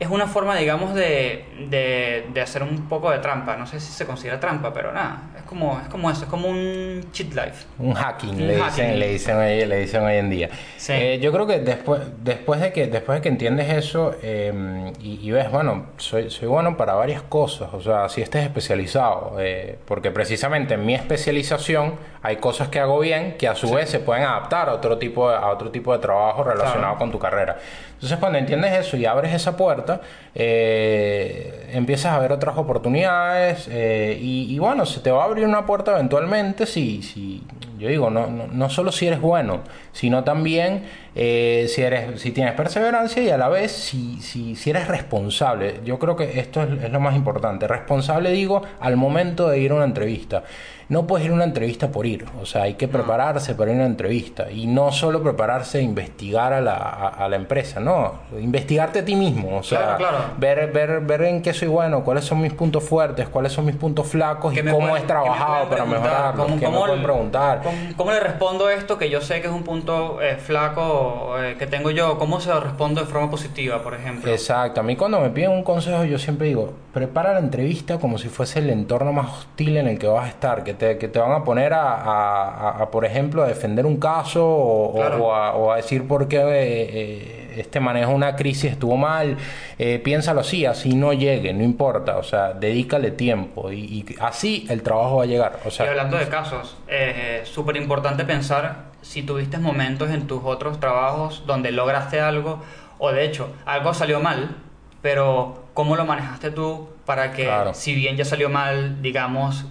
[0.00, 3.56] es una forma, digamos, de, de, de hacer un poco de trampa.
[3.56, 5.24] No sé si se considera trampa, pero nada.
[5.36, 7.66] Es como, es como eso, es como un cheat life.
[7.78, 8.84] Un hacking, Un le, hacking.
[8.84, 10.48] Dicen, le, dicen hoy, le dicen hoy en día.
[10.78, 10.94] Sí.
[10.94, 15.20] Eh, yo creo que después, después, de que, después de que entiendes eso eh, y,
[15.20, 19.78] y ves, bueno, soy, soy bueno para varias cosas, o sea, si estés especializado, eh,
[19.84, 23.98] porque precisamente en mi especialización hay cosas que hago bien que a su vez se
[23.98, 26.98] pueden adaptar a otro tipo de, a otro tipo de trabajo relacionado Claro.
[26.98, 27.56] con tu carrera.
[27.94, 30.00] Entonces cuando entiendes eso y abres esa puerta,
[30.34, 35.46] eh, empiezas a ver otras oportunidades eh, y, y bueno, se te va a abrir
[35.46, 37.42] una puerta eventualmente si, si
[37.78, 39.60] yo digo, no, no, no solo si eres bueno,
[39.92, 44.70] sino también eh, si, eres, si tienes perseverancia y a la vez si, si, si
[44.70, 45.80] eres responsable.
[45.84, 47.66] Yo creo que esto es, es lo más importante.
[47.66, 50.44] Responsable digo al momento de ir a una entrevista.
[50.90, 53.76] No puedes ir a una entrevista por ir, o sea, hay que prepararse para ir
[53.76, 57.78] a una entrevista y no solo prepararse e investigar a la, a, a la empresa,
[57.78, 60.18] no, investigarte a ti mismo, o sea, Claro, claro.
[60.38, 63.76] Ver, ver, ver en qué soy bueno, cuáles son mis puntos fuertes, cuáles son mis
[63.76, 66.02] puntos flacos y ¿Qué me cómo pueden- he me trabajado pueden para preguntar?
[66.10, 67.60] mejorarlo, ¿Cómo- qué me cómo pueden el- preguntar.
[67.62, 71.36] ¿Cómo, cómo le respondo a esto que yo sé que es un punto eh, flaco
[71.38, 72.18] eh, que tengo yo?
[72.18, 74.30] ¿Cómo se lo respondo de forma positiva, por ejemplo?
[74.30, 78.18] Exacto, a mí cuando me piden un consejo yo siempre digo, prepara la entrevista como
[78.18, 81.08] si fuese el entorno más hostil en el que vas a estar, que te, que
[81.08, 84.86] te van a poner a, a- a- a, por ejemplo, a defender un caso o,
[84.90, 85.24] o- Claro.
[85.24, 88.96] o a, o a decir por qué eh, eh, este manejo de una crisis estuvo
[88.96, 89.36] mal,
[89.78, 94.66] Eh, piénsalo así, así no llegue, no importa, o sea, dedícale tiempo y, y así
[94.68, 95.58] el trabajo va a llegar.
[95.64, 100.42] O sea, y hablando de casos, es súper importante pensar si tuviste momentos en tus
[100.44, 102.58] otros trabajos donde lograste algo
[102.98, 104.56] o de hecho algo salió mal,
[105.02, 107.74] pero cómo lo manejaste tú para que Claro.
[107.74, 109.64] si bien ya salió mal, digamos,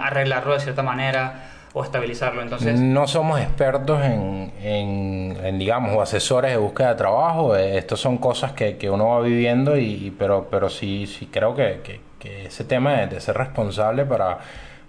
[0.00, 2.40] arreglarlo de cierta manera o estabilizarlo.
[2.42, 7.54] Entonces, No somos expertos en, en- en, digamos, o asesores de búsqueda de trabajo.
[7.56, 11.26] Eh, Estos son cosas que, que uno va viviendo, y, y- pero, pero sí, sí
[11.26, 14.38] creo que, que- que ese tema de, de ser responsable para,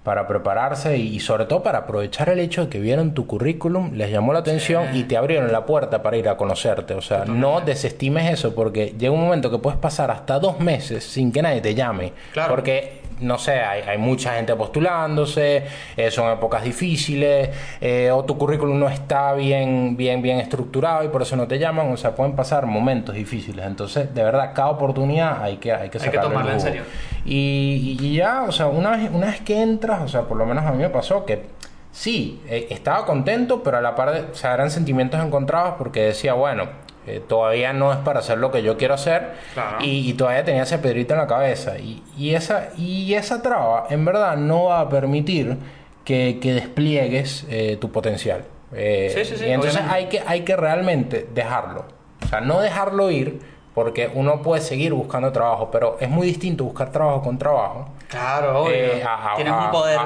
[0.07, 3.91] para prepararse y, y sobre todo para aprovechar el hecho de que vieron tu currículum,
[3.93, 4.99] les llamó la atención Sí.
[4.99, 6.93] y te abrieron la puerta para ir a conocerte.
[6.93, 11.03] O sea, no desestimes eso porque llega un momento que puedes pasar hasta dos meses
[11.03, 12.13] sin que nadie te llame.
[12.31, 12.55] Claro.
[12.55, 15.63] Porque no sé, hay, hay mucha gente postulándose,
[15.97, 17.49] eh, son épocas difíciles,
[17.81, 21.57] eh, o tu currículum no está bien, bien, bien estructurado y por eso no te
[21.59, 23.65] llaman, o sea, pueden pasar momentos difíciles.
[23.65, 26.83] Entonces, de verdad, cada oportunidad hay que, hay que Hay que tomarla en serio.
[27.27, 30.45] Y, y ya, o sea, una vez, una vez que entras, o sea, por lo
[30.45, 31.43] menos a mí me pasó que
[31.91, 36.01] sí, eh, estaba contento, pero a la par, de, o sea, eran sentimientos encontrados porque
[36.03, 36.69] decía, bueno,
[37.05, 39.77] eh, todavía no es para hacer lo que yo quiero hacer Claro.
[39.81, 41.77] y, y todavía tenía ese pedrito en la cabeza.
[41.77, 45.57] Y, y esa, y esa traba, en verdad, no va a permitir
[46.05, 48.45] que, que despliegues eh, tu potencial.
[48.71, 49.93] Sí, sí, sí, y entonces obviamente.
[49.95, 51.85] hay que, hay que realmente dejarlo.
[52.23, 53.39] O sea, no dejarlo ir
[53.77, 58.65] porque uno puede seguir buscando trabajo, pero es muy distinto buscar trabajo con trabajo Claro.
[58.71, 59.99] Eh, a- a- Tienes a- un poder.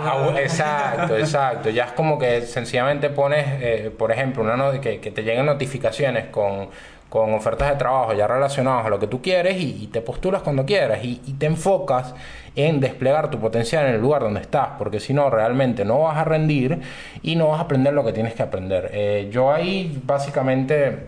[0.44, 1.70] exacto, exacto.
[1.70, 5.46] Ya es como que sencillamente pones, eh, por ejemplo, una no- que, que te lleguen
[5.46, 6.68] notificaciones con,
[7.08, 10.42] con ofertas de trabajo ya relacionadas a lo que tú quieres y, y te postulas
[10.42, 12.14] cuando quieras y, y te enfocas
[12.58, 16.18] en desplegar tu potencial en el lugar donde estás, porque si no, realmente no vas
[16.18, 16.82] a rendir
[17.24, 18.90] y no vas a aprender lo que tienes que aprender.
[18.94, 21.08] Eh, yo ahí básicamente...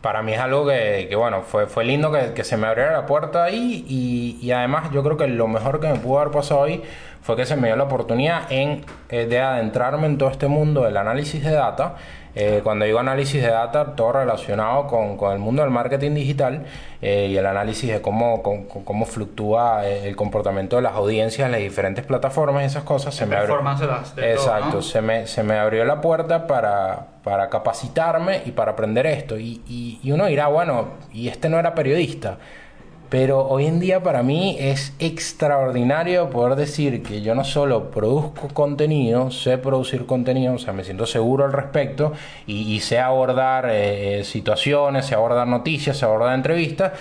[0.00, 3.44] para mí es algo que, bueno, fue, fue lindo que, se me abriera la puerta
[3.44, 6.82] ahí y, además yo creo que lo mejor que me pudo haber pasado ahí
[7.22, 10.84] fue que se me dio la oportunidad en, eh, de adentrarme en todo este mundo
[10.84, 11.96] del análisis de data.
[12.34, 16.64] Eh, cuando digo análisis de data, todo relacionado con, con el mundo del marketing digital
[17.02, 21.46] eh, y el análisis de cómo, cómo, cómo fluctúa eh, el comportamiento de las audiencias
[21.46, 23.14] en las diferentes plataformas y esas cosas.
[23.14, 23.54] Se me abrió-
[24.14, 24.82] de de todo, Exacto, ¿no?
[24.82, 29.36] se me, se me abrió la puerta para, para capacitarme y para aprender esto.
[29.38, 32.38] Y, y- y uno dirá, bueno, y este no era periodista.
[33.10, 38.48] Pero hoy en día para mí es extraordinario poder decir que yo no solo produzco
[38.48, 42.12] contenido, sé producir contenido, o sea, me siento seguro al respecto
[42.46, 46.92] y, sé abordar eh, situaciones, sé abordar noticias, sé abordar entrevistas.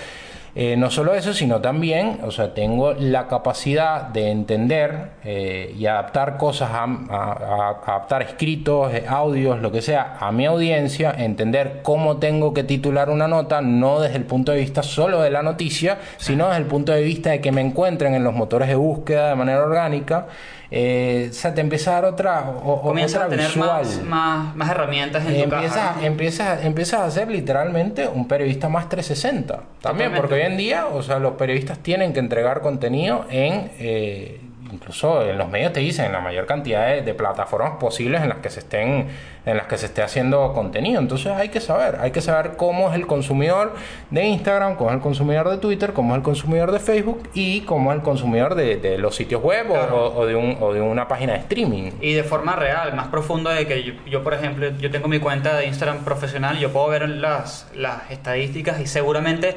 [0.60, 5.86] Eh, no solo eso, sino también, o sea, tengo la capacidad de entender eh, y
[5.86, 12.18] adaptar cosas, a, adaptar escritos, eh, audios, lo que sea, a mi audiencia, entender cómo
[12.18, 16.00] tengo que titular una nota, no desde el punto de vista solo de la noticia,
[16.18, 19.30] sino desde el punto de vista de que me encuentren en los motores de búsqueda
[19.30, 20.26] de manera orgánica.
[20.70, 23.68] Eh, o sea, te empieza a dar otra, o- Comienzas otra a tener visual.
[23.86, 25.96] más, más, más herramientas en tu Empiezas, caja.
[26.02, 26.06] ¿no?
[26.06, 29.54] empiezas, empiezas a ser literalmente un periodista más 360.
[29.56, 30.20] También, Totalmente.
[30.20, 35.22] porque hoy en día, o sea, los periodistas tienen que entregar contenido en, eh, incluso
[35.28, 38.40] en los medios te dicen, en la mayor cantidad de, de plataformas posibles en las
[38.40, 39.08] que se estén,
[39.46, 41.00] en las que se esté haciendo contenido.
[41.00, 43.76] Entonces hay que saber, hay que saber cómo es el consumidor
[44.12, 47.62] de Instagram, cómo es el consumidor de Twitter, cómo es el consumidor de Facebook y
[47.62, 50.06] cómo es el consumidor de, de los sitios web o- Claro.
[50.08, 51.92] o, o de un, o de una página de streaming.
[52.02, 55.20] Y de forma real, más profunda de que yo, yo, por ejemplo, yo tengo mi
[55.20, 59.56] cuenta de Instagram profesional, yo puedo ver las, las estadísticas y seguramente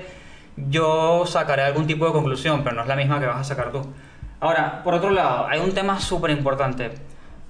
[0.57, 3.73] yo sacaré algún tipo de conclusión, pero no es la misma que vas a sacar
[3.73, 3.87] tú.
[4.41, 6.91] Ahora, por otro lado, hay un tema súper importante.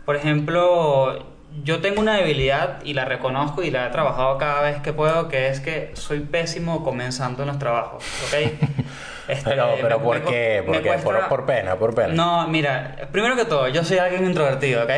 [0.04, 1.24] Por ejemplo,
[1.62, 5.28] yo tengo una debilidad y la reconozco y la he trabajado cada vez que puedo,
[5.28, 8.60] que es que soy pésimo comenzando en los trabajos, ¿ok?
[9.28, 10.62] Este, Pero, pero me- ¿por me qué?
[10.66, 10.88] ¿Por qué?
[10.88, 12.08] cuesta- Por, por pena, por pena.
[12.12, 14.90] no, mira, primero que todo, yo soy alguien introvertido, ¿ok?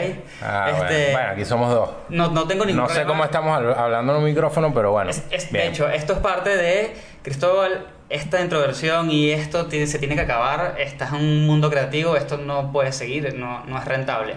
[0.43, 1.13] Ah, Este, bueno.
[1.13, 1.91] Bueno, aquí somos dos.
[2.09, 3.11] no, no tengo ningún No sé problema.
[3.13, 5.11] cómo estamos hab- hablando en un micrófono, pero bueno.
[5.11, 9.99] Es- es- de hecho, esto es parte de Cristóbal, esta introversión y esto tiene- se
[9.99, 10.77] tiene que acabar.
[10.79, 14.37] Estás en un mundo creativo, esto no puede seguir, no, no es rentable.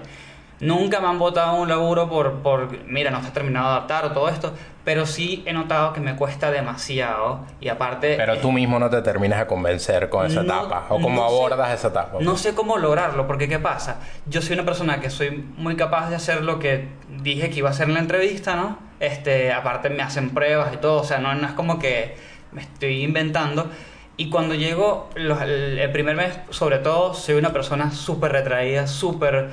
[0.62, 4.12] Nunca me han votado un laburo por, por, mira, no está terminado de adaptar o
[4.12, 4.54] todo esto,
[4.86, 8.16] pero sí he notado que me cuesta demasiado y aparte...
[8.16, 10.86] Pero tú mismo no te terminas de convencer con esa No- etapa.
[10.90, 12.18] O cómo no sé- abordas esa etapa.
[12.22, 13.98] No sé cómo lograrlo, porque ¿qué pasa?
[14.28, 16.88] Yo soy una persona que soy muy capaz de hacer lo que
[17.22, 18.80] dije que iba a hacer en la entrevista, ¿no?
[19.02, 22.16] Este, aparte me hacen pruebas y todo, o sea, no, no es como que
[22.56, 23.70] me estoy inventando.
[24.18, 29.50] Y cuando llego, los- el, primer mes, sobre todo, soy una persona súper retraída, súper,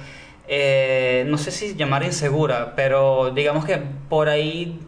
[0.49, 4.79] eh, no sé si llamar insegura, pero digamos que por ahí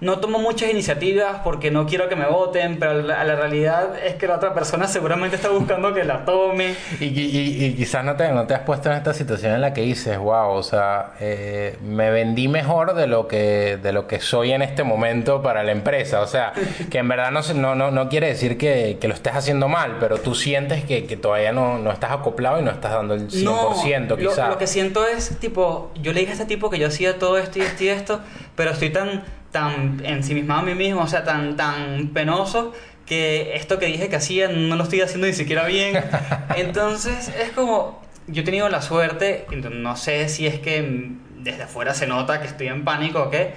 [0.00, 4.14] no tomo muchas iniciativas porque no quiero que me voten, pero la, la realidad es
[4.14, 6.74] que la otra persona seguramente está buscando que la tome.
[7.00, 9.72] Y, y- y quizás no te, no te has puesto en esta situación en la
[9.74, 14.20] que dices, wow, o sea, eh, me vendí mejor de lo que de lo que
[14.20, 16.20] soy en este momento para la empresa.
[16.20, 16.52] O sea,
[16.90, 19.66] que en verdad no, se- no, no, no quiere decir que, que lo estés haciendo
[19.68, 23.14] mal, pero tú sientes que, que todavía no, no estás acoplado y no estás dando
[23.14, 23.74] el 100%, No,
[24.10, 24.48] lo, quizás.
[24.48, 27.36] lo que siento es, tipo, yo le dije a este tipo que yo hacía todo
[27.38, 28.20] esto y esto y esto,
[28.54, 32.72] pero estoy tan, tan ensimismado a mí mismo, o sea, tan, tan penoso,
[33.06, 36.02] que esto que dije que hacía no lo estoy haciendo ni siquiera bien.
[36.56, 41.94] Entonces, es como, yo he tenido la suerte, no sé si es que desde afuera
[41.94, 43.54] se nota que estoy en pánico o qué,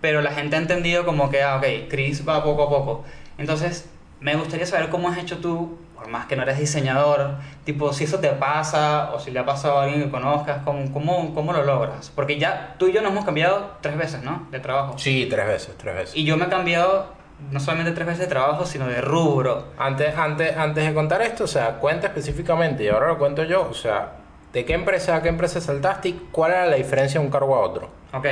[0.00, 3.04] pero la gente ha entendido como que, ah, ok, Chris va poco a poco.
[3.38, 3.88] Entonces,
[4.22, 8.04] me gustaría saber cómo has hecho tú, por más que no eres diseñador, tipo, si
[8.04, 11.52] eso te pasa o si le ha pasado a alguien que conozcas, ¿cómo, cómo, cómo
[11.52, 12.10] lo logras?
[12.14, 14.46] Porque ya tú y yo nos hemos cambiado tres veces, ¿no?
[14.50, 14.96] De trabajo.
[14.96, 16.16] Sí, tres veces, tres veces.
[16.16, 17.08] Y yo me he cambiado
[17.50, 19.72] no solamente tres veces de trabajo, sino de rubro.
[19.76, 23.68] Antes, antes, antes de contar esto, o sea, cuenta específicamente, y ahora lo cuento yo,
[23.68, 24.12] o sea,
[24.52, 27.56] ¿de qué empresa a qué empresa saltaste y cuál era la diferencia de un cargo
[27.56, 27.90] a otro?
[28.12, 28.26] Ok,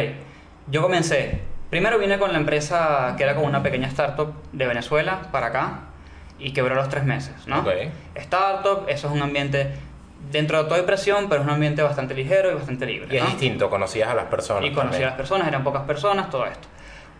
[0.69, 1.41] yo comencé.
[1.71, 5.79] Primero vine con la empresa que era como una pequeña startup de Venezuela para acá
[6.41, 7.65] y quebró los tres meses, ¿no?
[8.17, 9.71] Startup, eso es un ambiente,
[10.33, 13.15] dentro de todo hay presión, pero es un ambiente bastante ligero y bastante libre.
[13.15, 13.29] Y es ¿no?
[13.31, 14.65] distinto, conocías a las personas.
[14.65, 16.67] Y conocí a las personas, eran pocas personas, todo esto.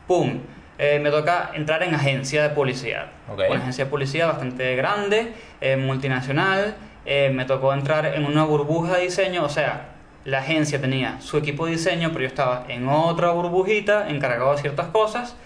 [0.09, 0.41] ¡Pum!
[0.79, 3.07] Eh, me toca entrar en agencia de publicidad.
[3.29, 8.97] Una agencia de publicidad bastante grande, eh, multinacional, eh, me tocó entrar en una burbuja
[8.97, 9.91] de diseño, o sea,
[10.25, 14.61] la agencia tenía su equipo de diseño, pero yo estaba en otra burbujita encargado de
[14.61, 15.37] ciertas cosas.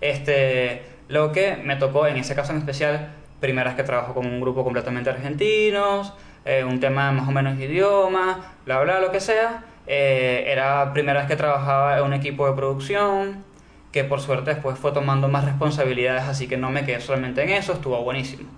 [0.00, 4.40] Este, lo que me tocó en ese caso en especial, primeras que trabajo con un
[4.40, 6.12] grupo completamente argentinos,
[6.44, 9.64] eh, un tema más o menos idioma, bla bla, lo que sea.
[9.86, 13.44] Eh, era primera vez que trabajaba en un equipo de producción,
[13.92, 17.50] que por suerte después fue tomando más responsabilidades, así que no me quedé solamente en
[17.50, 18.48] eso, estuvo buenísimo.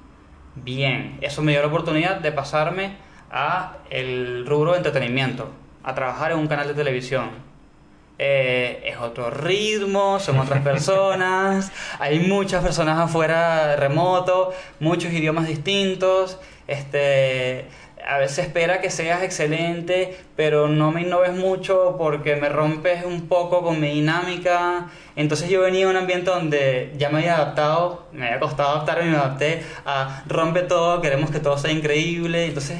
[0.56, 2.96] Bien, eso me dio la oportunidad de pasarme
[3.30, 5.50] a el rubro de entretenimiento,
[5.82, 7.30] a trabajar en un canal de televisión.
[8.18, 16.38] Eh, es otro ritmo, son otras personas, hay muchas personas afuera remoto, muchos idiomas distintos,
[16.66, 17.66] este,
[18.06, 23.28] a veces espera que seas excelente, pero no me innoves mucho porque me rompes un
[23.28, 24.90] poco con mi dinámica.
[25.16, 29.08] Entonces yo venía a un ambiente donde ya me había adaptado, me había costado adaptarme
[29.08, 32.46] y me adapté a rompe todo, queremos que todo sea increíble.
[32.46, 32.78] Entonces,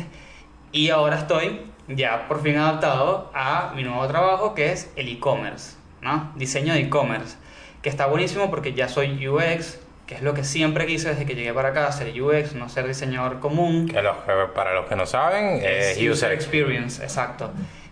[0.72, 5.76] y ahora estoy ya por fin adaptado a mi nuevo trabajo que es el e-commerce,
[6.00, 6.32] ¿no?
[6.36, 7.36] Diseño de e-commerce,
[7.82, 11.34] que está buenísimo porque ya soy UX, que es lo que siempre quise desde que
[11.34, 13.88] llegué para acá, ser UX, no ser diseñador común.
[13.88, 14.16] Que los-
[14.54, 16.34] para los que no saben, es User Experience.
[16.34, 17.50] Experience, exacto.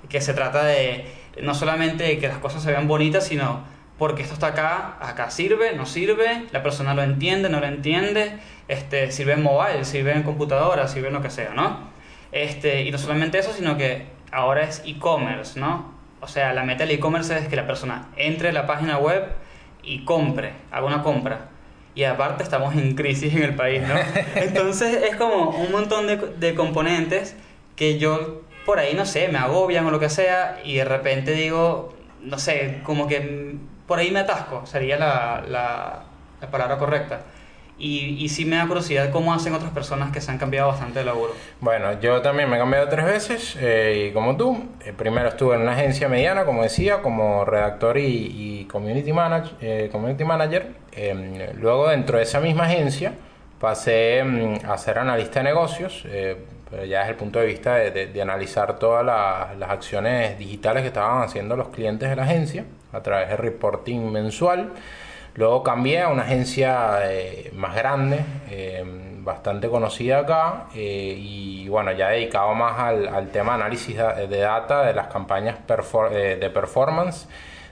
[0.08, 1.04] Que se trata de
[1.42, 3.62] no solamente de que las cosas se vean bonitas, sino
[3.98, 8.38] porque esto está acá, acá sirve, no sirve, la persona lo entiende, no lo entiende,
[8.68, 11.88] este, sirve en mobile, sirve en computadora, sirve en lo que sea, ¿no?
[12.32, 15.92] Este, y no solamente eso, sino que ahora es e-commerce, ¿no?
[16.20, 19.32] O sea, la meta del e-commerce es que la persona entre a la página web
[19.82, 21.48] y compre, haga una compra.
[21.94, 23.94] Y aparte estamos en crisis en el país, ¿no?
[24.34, 27.36] Entonces es como un montón de, de componentes
[27.76, 31.32] que yo por ahí, no sé, me agobian o lo que sea y de repente
[31.32, 36.02] digo, no sé, como que por ahí me atasco, sería la, la,
[36.40, 37.22] la palabra correcta.
[37.80, 40.98] Y, y sí me da curiosidad cómo hacen otras personas que se han cambiado bastante
[40.98, 41.32] de laburo.
[41.60, 45.54] Bueno, yo también me he cambiado tres veces, eh, y como tú, eh, primero estuve
[45.54, 48.02] en una agencia mediana, como decía, como redactor y,
[48.60, 50.72] y community, manage- eh, community manager.
[50.90, 53.12] Eh, luego, dentro de esa misma agencia,
[53.60, 56.36] pasé mm, a ser analista de negocios, eh,
[56.70, 60.36] pero ya desde el punto de vista de, de- de analizar todas la- las acciones
[60.38, 64.70] digitales que estaban haciendo los clientes de la agencia a través de reporting mensual.
[65.38, 68.82] Luego cambié a una agencia eh, más grande, eh,
[69.18, 74.84] bastante conocida acá, eh, y bueno, ya dedicado más al, al tema análisis de data
[74.84, 77.28] de las campañas de performance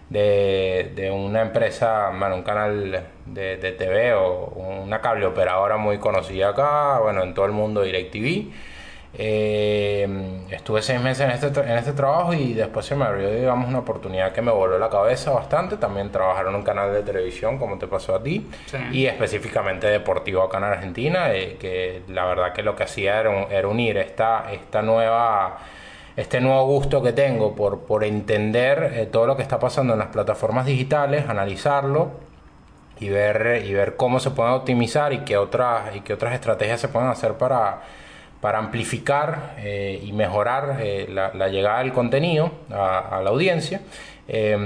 [0.09, 4.45] de, una empresa, bueno, un canal de, de TV o
[4.85, 8.76] una cable operadora muy conocida acá, bueno, en todo el mundo, DirecTV.
[9.19, 13.69] Eh, estuve seis meses en este, en este trabajo y después se me abrió, digamos,
[13.69, 15.77] una oportunidad que me voló la cabeza bastante.
[15.79, 18.77] También trabajar en un canal de televisión, como te pasó a ti, Sí.
[18.93, 23.69] y específicamente deportivo acá en Argentina, eh, que la verdad que lo que hacía era
[23.69, 25.59] unir esta, esta nueva
[26.17, 29.99] este nuevo gusto que tengo por, por entender eh, todo lo que está pasando en
[29.99, 32.09] las plataformas digitales, analizarlo
[32.99, 36.81] y ver, y ver cómo se pueden optimizar y qué otras, y qué otras estrategias
[36.81, 37.83] se pueden hacer para,
[38.47, 43.81] para amplificar eh, y mejorar eh, la, la llegada del contenido a, a la audiencia.
[44.29, 44.57] Eh,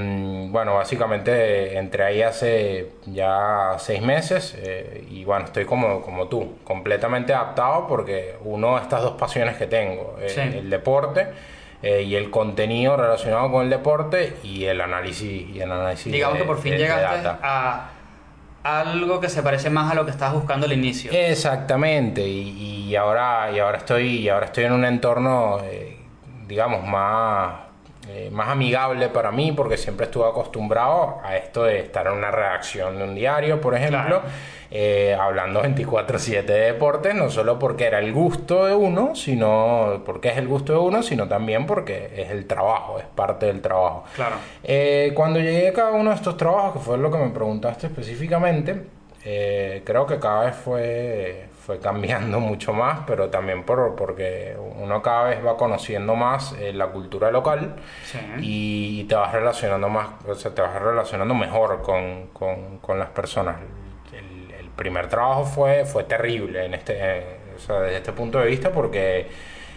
[0.50, 6.56] bueno, básicamente entré ahí hace ya seis meses eh, y bueno, estoy como, como tú,
[6.62, 10.40] completamente adaptado porque uno de estas dos pasiones que tengo, eh, Sí.
[10.42, 11.28] el deporte
[11.82, 16.34] eh, y el contenido relacionado con el deporte y el análisis y el análisis Digamos
[16.34, 17.92] de- que por fin llegaste a
[18.62, 21.10] algo que se parece más a lo que estabas buscando al inicio.
[21.12, 25.96] Exactamente, y, y ahora, y ahora estoy, y ahora estoy en un entorno, eh,
[26.46, 27.69] digamos, más,
[28.12, 32.30] eh, más amigable para mí, porque siempre estuve acostumbrado a esto de estar en una
[32.32, 34.22] redacción de un diario, por ejemplo, Claro.
[34.72, 40.28] eh, hablando 24/7 de deportes, no solo porque era el gusto de uno, sino porque
[40.30, 44.04] es el gusto de uno, sino también porque es el trabajo, es parte del trabajo.
[44.16, 44.36] Claro.
[44.64, 47.86] Eh, cuando llegué a cada uno de estos trabajos, que fue lo que me preguntaste
[47.86, 48.82] específicamente,
[49.84, 55.24] creo que cada vez fue, fue cambiando mucho más, pero también por, porque uno cada
[55.24, 58.18] vez va conociendo más eh, la cultura local Sí.
[58.40, 63.10] y, te vas relacionando más, o sea, te vas relacionando mejor con, con- con las
[63.10, 63.56] personas.
[64.12, 68.38] El, el primer trabajo fue, fue terrible en este, eh, o sea, desde este punto
[68.38, 69.28] de vista porque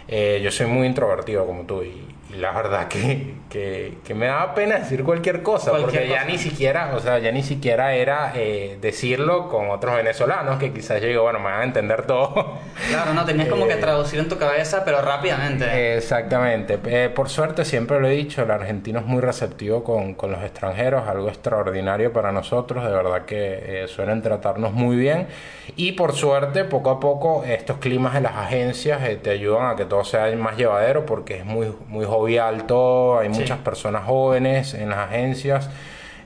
[0.08, 4.54] eh, yo soy muy introvertido como tú y la verdad que, que, que me daba
[4.56, 6.32] pena decir cualquier cosa, Cualquier porque ya cosa.
[6.32, 11.02] ni siquiera, o sea, ya ni siquiera era eh, decirlo con otros venezolanos que quizás
[11.02, 12.58] yo digo, bueno, me van a entender todo.
[12.90, 15.98] Claro, no, tenías como que Eh, traducir en tu cabeza, pero rápidamente.
[15.98, 16.80] Exactamente.
[16.86, 20.44] Eh, por suerte, siempre lo he dicho, el argentino es muy receptivo con, con los
[20.44, 25.28] extranjeros, algo extraordinario para nosotros, de verdad que eh, suelen tratarnos muy bien.
[25.76, 29.76] Y por suerte, poco a poco, estos climas de las agencias eh, te ayudan a
[29.76, 33.40] que todo sea más llevadero porque es muy, muy jovial todo, hay Sí.
[33.42, 35.70] muchas personas jóvenes en las agencias.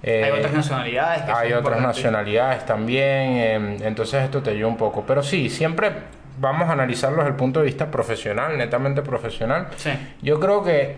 [0.04, 1.24] Eh, hay otras nacionalidades.
[1.24, 3.04] Que hay otras nacionalidades también,
[3.38, 5.04] eh, entonces esto te ayuda un poco.
[5.08, 5.92] Pero sí, siempre
[6.40, 9.68] vamos a analizarlo desde el punto de vista profesional, netamente profesional.
[9.78, 9.90] Sí.
[10.22, 10.98] Yo creo que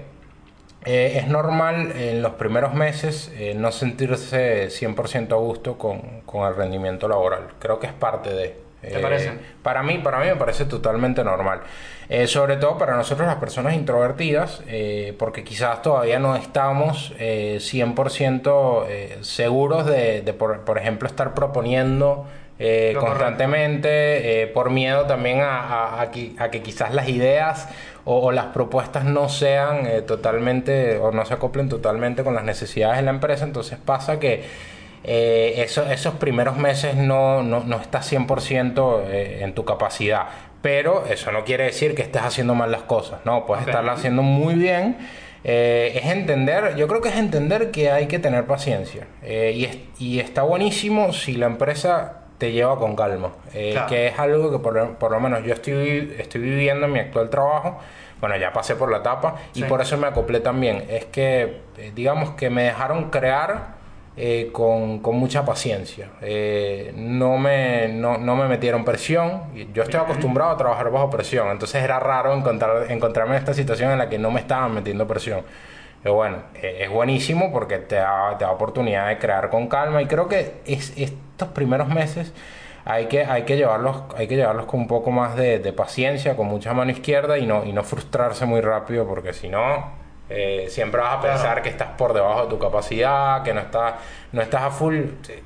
[0.86, 6.56] eh, es normal en los primeros meses no sentirse 100% a gusto con, con el
[6.56, 7.48] rendimiento laboral.
[7.60, 8.69] Creo que es parte de...
[8.82, 9.32] ¿Te eh, parece?
[9.62, 11.62] Para mí, para mí me parece totalmente normal.
[12.08, 17.58] Eh, sobre todo para nosotros las personas introvertidas, eh, porque quizás todavía no estamos eh,
[17.60, 22.26] 100% eh, seguros de, de, por, por ejemplo, estar proponiendo
[22.98, 27.70] constantemente, por miedo también a, a- a que, a que quizás las ideas
[28.06, 32.98] o, o las propuestas no sean totalmente o no se acoplen totalmente con las necesidades
[32.98, 33.46] de la empresa.
[33.46, 34.44] Entonces pasa que
[35.04, 40.28] eh, eso- esos primeros meses no, no, no estás 100% eh, en tu capacidad.
[40.62, 43.46] Pero eso no quiere decir que estés haciendo mal las cosas, ¿no?
[43.46, 43.70] Puedes Ok.
[43.70, 44.98] estarlas haciendo muy bien.
[45.46, 49.08] Eh, es entender, yo creo que es entender que hay que tener paciencia.
[49.24, 53.32] Eh, y, es- y está buenísimo si la empresa te lleva con calma.
[53.54, 53.88] Eh, Claro.
[53.88, 57.30] Que es algo que por, por lo menos yo estoy, estoy viviendo en mi actual
[57.30, 57.80] trabajo.
[58.20, 59.66] Bueno, ya pasé por la etapa y Sí.
[59.66, 60.84] por eso me acoplé también.
[60.90, 63.79] Es que, eh, digamos que me dejaron crear
[64.22, 66.10] eh, con, con mucha paciencia.
[66.22, 69.44] Eh, no, me, no, no me metieron presión.
[69.74, 73.92] Yo estoy acostumbrado a trabajar bajo presión, entonces era raro encontrar, encontrarme en esta situación
[73.92, 75.44] en la que no me estaban metiendo presión.
[76.04, 80.02] Pero bueno, eh, es buenísimo porque te da, te da oportunidad de crear con calma
[80.02, 82.34] y creo que es, estos primeros meses
[82.84, 86.36] hay que, hay que llevarlos, hay que llevarlos con un poco más de, de paciencia,
[86.36, 89.94] con mucha mano izquierda y no, y no frustrarse muy rápido porque si no,
[90.30, 91.36] eh, siempre vas a Claro.
[91.36, 93.96] pensar que estás por debajo de tu capacidad, que no estás,
[94.32, 95.00] no estás a full.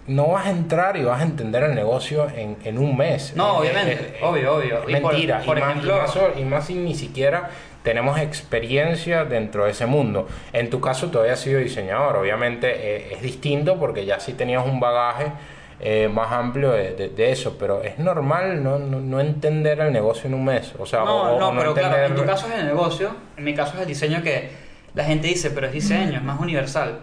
[0.07, 3.33] No vas a entrar y vas a entender el negocio en, en un mes.
[3.35, 4.83] No, Es- obviamente, es- es- obvio, obvio.
[4.83, 5.41] es Y mentira.
[5.45, 7.49] por y, más, ejemplo- y, más, y más si ni siquiera
[7.83, 10.27] tenemos experiencia dentro de ese mundo.
[10.53, 12.15] En tu caso, tú habías sido diseñador.
[12.17, 15.27] Obviamente eh, es distinto porque ya sí tenías un bagaje
[15.85, 19.91] eh, más amplio de, de- de eso, pero es normal no, no, no entender el
[19.91, 20.71] negocio en un mes.
[20.79, 23.43] O sea, No, o- o no, pero claro, en tu caso es el negocio, en
[23.43, 24.62] mi caso es el diseño que
[24.93, 26.99] la gente dice, pero es diseño, es más universal.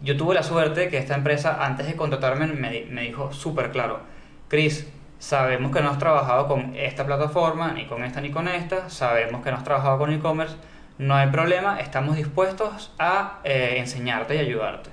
[0.00, 3.70] Yo tuve la suerte que esta empresa, antes de contratarme, me, di- me dijo súper
[3.70, 4.00] claro,
[4.48, 4.86] Chris,
[5.18, 9.42] sabemos que no has trabajado con esta plataforma, ni con esta, ni con esta, sabemos
[9.42, 10.56] que no has trabajado con e-commerce,
[10.98, 14.90] no hay problema, estamos dispuestos a eh, enseñarte y ayudarte.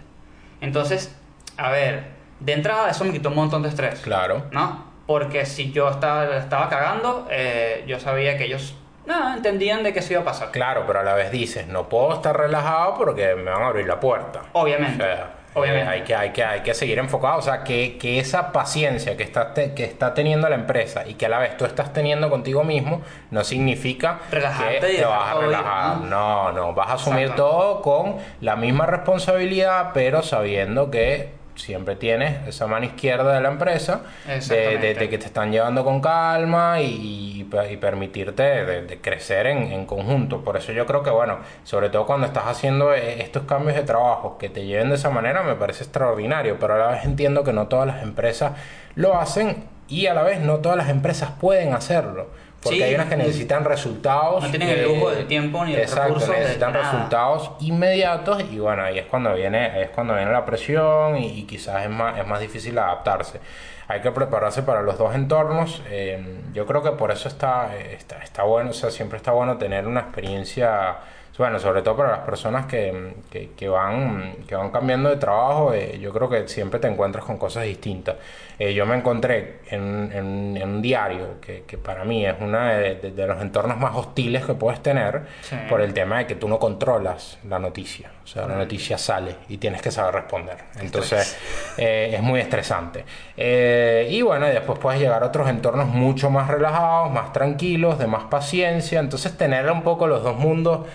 [0.62, 1.16] Entonces,
[1.58, 2.06] a ver,
[2.39, 4.00] de entrada eso me quitó un montón de estrés.
[4.00, 4.46] Claro.
[4.52, 4.86] ¿no?
[5.06, 8.76] Porque si yo estaba, estaba cagando, eh, yo sabía que ellos
[9.20, 10.51] no, entendían de qué se iba a pasar.
[10.51, 13.88] Claro, pero a la vez dices, no puedo estar relajado porque me van a abrir
[13.88, 14.41] la puerta.
[14.53, 15.03] Obviamente.
[15.03, 15.89] O sea, Obviamente.
[15.89, 17.38] hay, que, hay, que, hay que seguir enfocado.
[17.38, 21.16] O sea, que, que esa paciencia que está, te- que está teniendo la empresa y
[21.16, 23.01] que a la vez tú estás teniendo contigo mismo,
[23.32, 25.97] no significa Relajarte que y te vas a ir, relajar.
[25.97, 26.05] ¿no?
[26.05, 32.47] No, no, vas a asumir todo con la misma responsabilidad, pero sabiendo que siempre tienes
[32.47, 34.88] esa mano izquierda de la empresa, de, Exactamente.
[34.88, 39.72] de- de que te están llevando con calma y, y permitirte de, de crecer en,
[39.72, 40.43] en conjunto.
[40.43, 43.84] Por eso yo creo que, bueno, sobre todo cuando estás haciendo eh, estos cambios de
[43.84, 47.43] trabajo que te lleven de esa manera, me parece extraordinario, pero a la vez entiendo
[47.43, 48.54] que no todas las empresas
[48.95, 52.30] lo hacen y a la vez no todas las empresas pueden hacerlo.
[52.62, 54.43] Porque Sí, hay unas que necesitan resultados.
[54.43, 56.91] no tienen el lujo del tiempo ni de Exacto, recursos de necesitan nada.
[56.91, 61.39] resultados inmediatos y bueno, ahí es cuando viene, ahí es cuando viene la presión y,
[61.39, 63.39] y quizás es más, es más difícil adaptarse.
[63.88, 65.82] Hay que prepararse para los dos entornos.
[65.89, 69.57] eh, yo creo que por eso está, está, está bueno, o sea, siempre está bueno
[69.57, 70.97] tener una experiencia,
[71.42, 75.74] bueno, sobre todo para las personas que, que, que van, que van cambiando de trabajo,
[75.74, 78.16] eh, yo creo que siempre te encuentras con cosas distintas.
[78.60, 82.60] Eh, yo me encontré en, en- en un diario que, que para mí es uno
[82.64, 85.56] de, de- de los entornos más hostiles que puedes tener Sí.
[85.68, 88.12] por el tema de que tú no controlas la noticia.
[88.24, 90.58] O sea, la noticia sale y tienes que saber responder.
[90.80, 91.38] Entonces,
[91.78, 93.04] eh, es muy estresante.
[93.36, 98.26] Y bueno, después puedes llegar a otros entornos mucho más relajados, más tranquilos, de más
[98.26, 99.00] paciencia.
[99.00, 100.86] Entonces, tener un poco los dos mundos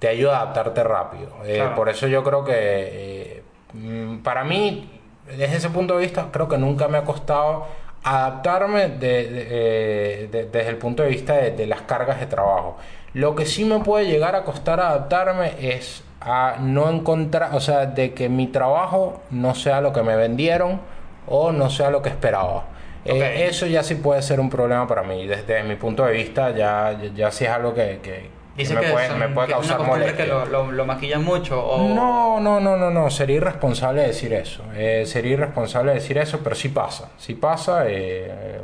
[0.00, 1.28] te ayuda a adaptarte rápido.
[1.44, 1.76] Eh, Claro.
[1.76, 3.42] Por eso yo creo que eh,
[3.74, 4.90] mm, para mí,
[5.28, 7.66] desde ese punto de vista, creo que nunca me ha costado
[8.02, 12.76] adaptarme de- de- eh, de- desde el punto de vista de, las cargas de trabajo.
[13.12, 17.86] Lo que sí me puede llegar a costar adaptarme es a no encontrar, o sea,
[17.86, 20.80] de que mi trabajo no sea lo que me vendieron
[21.26, 22.64] o no sea lo que esperaba.
[23.04, 25.26] Eh, eso ya sí puede ser un problema para mí.
[25.26, 28.80] Desde mi punto de vista, ya, ya, ya sí es algo que, que- que me,
[28.80, 30.16] que, puede, son- me puede que es una causar molestia.
[30.24, 31.64] que lo, lo, lo maquillan mucho.
[31.64, 31.94] O...
[31.94, 34.62] No, no, no, no, no, sería irresponsable decir eso.
[34.74, 37.84] Eh, sería irresponsable decir eso, pero sí pasa, sí pasa.
[37.86, 38.60] eh,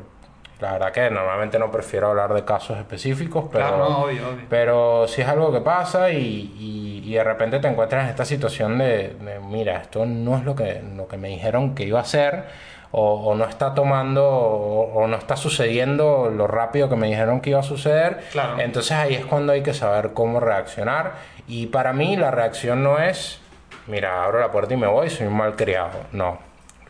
[0.61, 4.45] la verdad que normalmente no prefiero hablar de casos específicos, pero, Claro, no, obvio, obvio.
[4.49, 6.16] pero sí es algo que pasa y,
[6.59, 10.45] y- y de repente te encuentras en esta situación de, de, mira, esto no es
[10.45, 12.45] lo que, lo que me dijeron que iba a ser.
[12.99, 17.42] O, o no está tomando o, o no está sucediendo lo rápido que me dijeron
[17.42, 18.59] que iba a suceder Claro.
[18.59, 21.12] entonces ahí es cuando hay que saber cómo reaccionar.
[21.47, 23.38] Y para mí la reacción no es,
[23.86, 25.99] mira, abro la puerta y me voy, soy un mal criado.
[26.12, 26.38] No.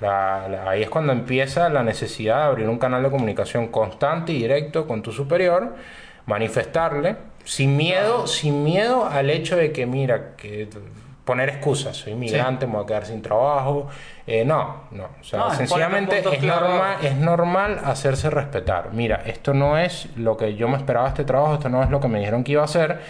[0.01, 4.31] La- la- ahí es cuando empieza la necesidad de abrir un canal de comunicación constante
[4.33, 5.75] y directo con tu superior,
[6.27, 10.69] manifestarle, sin miedo, sin miedo al hecho de que, mira, que
[11.27, 13.89] poner excusas, soy inmigrante, me voy a quedar sin trabajo.
[14.27, 15.09] Eh, no, no.
[15.21, 18.93] O sea, No, sencillamente es normal, es normal hacerse respetar.
[18.93, 21.91] Mira, esto no es lo que yo me esperaba de este trabajo, esto no es
[21.91, 23.01] lo que me dijeron que iba a hacer.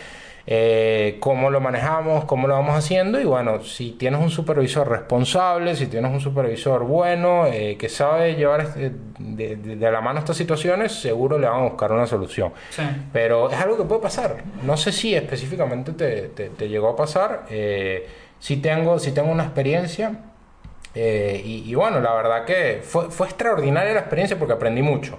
[0.49, 5.75] Eh, cómo lo manejamos, cómo lo vamos haciendo y bueno, si tienes un supervisor responsable,
[5.75, 10.21] si tienes un supervisor bueno, eh, que sabe llevar este- de, de- de la mano
[10.21, 12.53] estas situaciones, seguro le van a buscar una solución.
[12.71, 12.83] Sí.
[13.13, 14.45] Pero es algo que puede pasar.
[14.63, 17.47] No sé si específicamente te, te- te llegó a pasar.
[17.51, 18.07] Eh,
[18.39, 20.13] si tengo, si tengo una experiencia.
[20.95, 25.19] eh, y, y bueno, la verdad que fue, fue extraordinaria la experiencia porque aprendí mucho.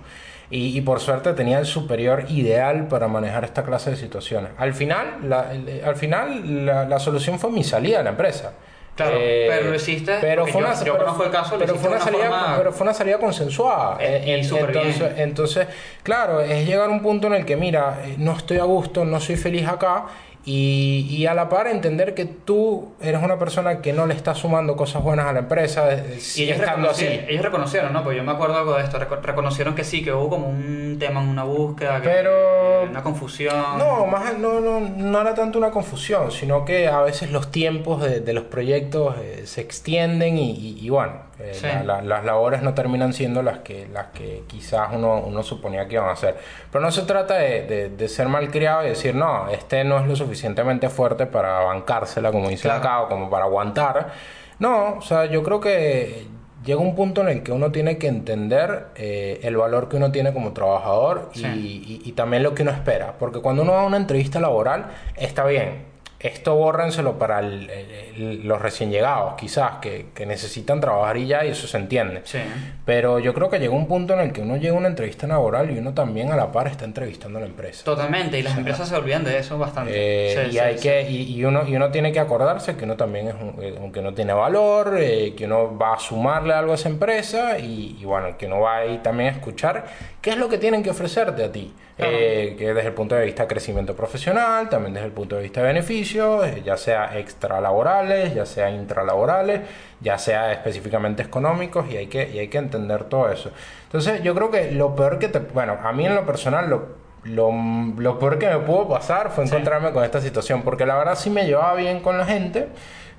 [0.49, 4.51] Y, y por suerte tenía el superior ideal para manejar esta clase de situaciones.
[4.57, 8.53] Al final, la, el- al final la, la solución fue mi salida de la empresa.
[8.95, 11.99] Claro, pero lo hiciste Pero fue yo- una, yo pero- el caso, pero fue una
[11.99, 13.97] salida, forma- pero fue una salida consensuada.
[13.99, 14.65] Eh, Eh, bien.
[14.65, 15.67] entonces, entonces,
[16.01, 19.05] claro, es llegar a un punto en el que, mira, eh, no estoy a gusto,
[19.05, 20.05] no soy feliz acá,
[20.49, 24.33] y, y a la par entender que tú eres una persona que no le está
[24.33, 27.05] sumando cosas buenas a la empresa, eh, Y sigue ellos estando así.
[27.05, 28.01] ellos reconocieron, ¿no?
[28.01, 28.97] Pues yo me acuerdo algo de esto.
[28.97, 33.03] reco- reconocieron que sí, que hubo como un tema en una búsqueda, que, Pero- una
[33.03, 33.53] confusión.
[33.77, 38.01] No, más no, no, no era tanto una confusión, sino que a veces los tiempos
[38.01, 41.65] de, de los proyectos eh, se extienden y, y- y bueno, eh, Sí.
[41.67, 45.87] la- la- las labores no terminan siendo las que, las que quizás uno, uno suponía
[45.87, 46.35] que iban a ser.
[46.71, 50.07] Pero no se trata de, de- de ser malcriado y decir, no, este no es
[50.07, 52.79] lo suficientemente fuerte para bancársela, como dice Claro.
[52.79, 54.11] acá, o como para aguantar.
[54.59, 56.25] No, o sea, yo creo que
[56.65, 60.11] llega un punto en el que uno tiene que entender eh, el valor que uno
[60.11, 63.13] tiene como trabajador y, y- y también lo que uno espera.
[63.19, 65.86] Porque cuando uno va a una entrevista laboral, está bien.
[66.19, 71.45] Esto bórrenselo para el- el- los recién llegados, quizás, que, que necesitan trabajar y ya,
[71.45, 72.21] y eso se entiende.
[72.23, 72.39] Sí.
[72.85, 75.27] Pero yo creo que llega un punto en el que uno llega a una entrevista
[75.27, 77.83] laboral y uno también a la par está entrevistando a la empresa.
[77.85, 79.91] Totalmente, y las empresas se olvidan de eso bastante.
[79.93, 82.85] Eh, Sí, y sí, hay que y, y uno y uno tiene que acordarse que
[82.85, 86.53] uno también es un, eh, que uno tiene valor eh, que uno va a sumarle
[86.53, 89.85] algo a esa empresa y, y bueno que uno va ahí también a escuchar
[90.27, 92.11] qué es lo que tienen que ofrecerte a ti Claro.
[92.15, 95.43] Eh, que desde el punto de vista de crecimiento profesional también desde el punto de
[95.43, 99.61] vista de beneficios eh, ya sea extralaborales ya sea intralaborales
[100.01, 103.51] ya sea específicamente económicos y hay que y hay que entender todo eso
[103.85, 107.07] entonces yo creo que lo peor que te bueno a mí en lo personal lo
[107.23, 107.51] lo,
[107.97, 109.51] lo peor que me pudo pasar fue Sí.
[109.51, 112.67] encontrarme con esta situación, porque la verdad sí me llevaba bien con la gente,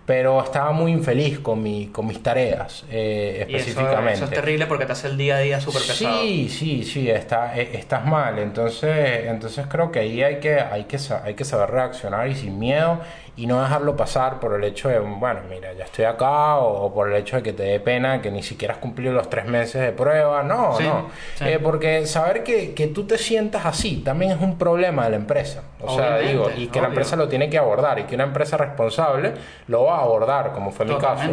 [0.08, 4.12] pero estaba muy infeliz con, mi, con mis tareas eh, Y eso, específicamente.
[4.14, 6.22] eso es terrible porque te hace el día a día súper pesado.
[6.22, 8.38] Sí, sí, sí, está, eh, estás mal.
[8.38, 12.58] Entonces, entonces creo que ahí hay que, hay, que, hay que saber reaccionar y sin
[12.58, 13.02] miedo
[13.38, 17.08] y no dejarlo pasar por el hecho de, bueno, mira, ya estoy acá o, por
[17.08, 19.80] el hecho de que te dé pena que ni siquiera has cumplido los tres meses
[19.80, 20.42] de prueba.
[20.42, 21.06] No, Sí, no.
[21.36, 21.44] sí.
[21.46, 25.16] Eh, porque saber que, que tú te sientas así también es un problema de la
[25.16, 25.62] empresa.
[25.80, 28.56] O sea, digo, y que la empresa lo tiene que abordar y que una empresa
[28.56, 29.34] responsable
[29.68, 31.30] lo va a abordar, como fue mi caso.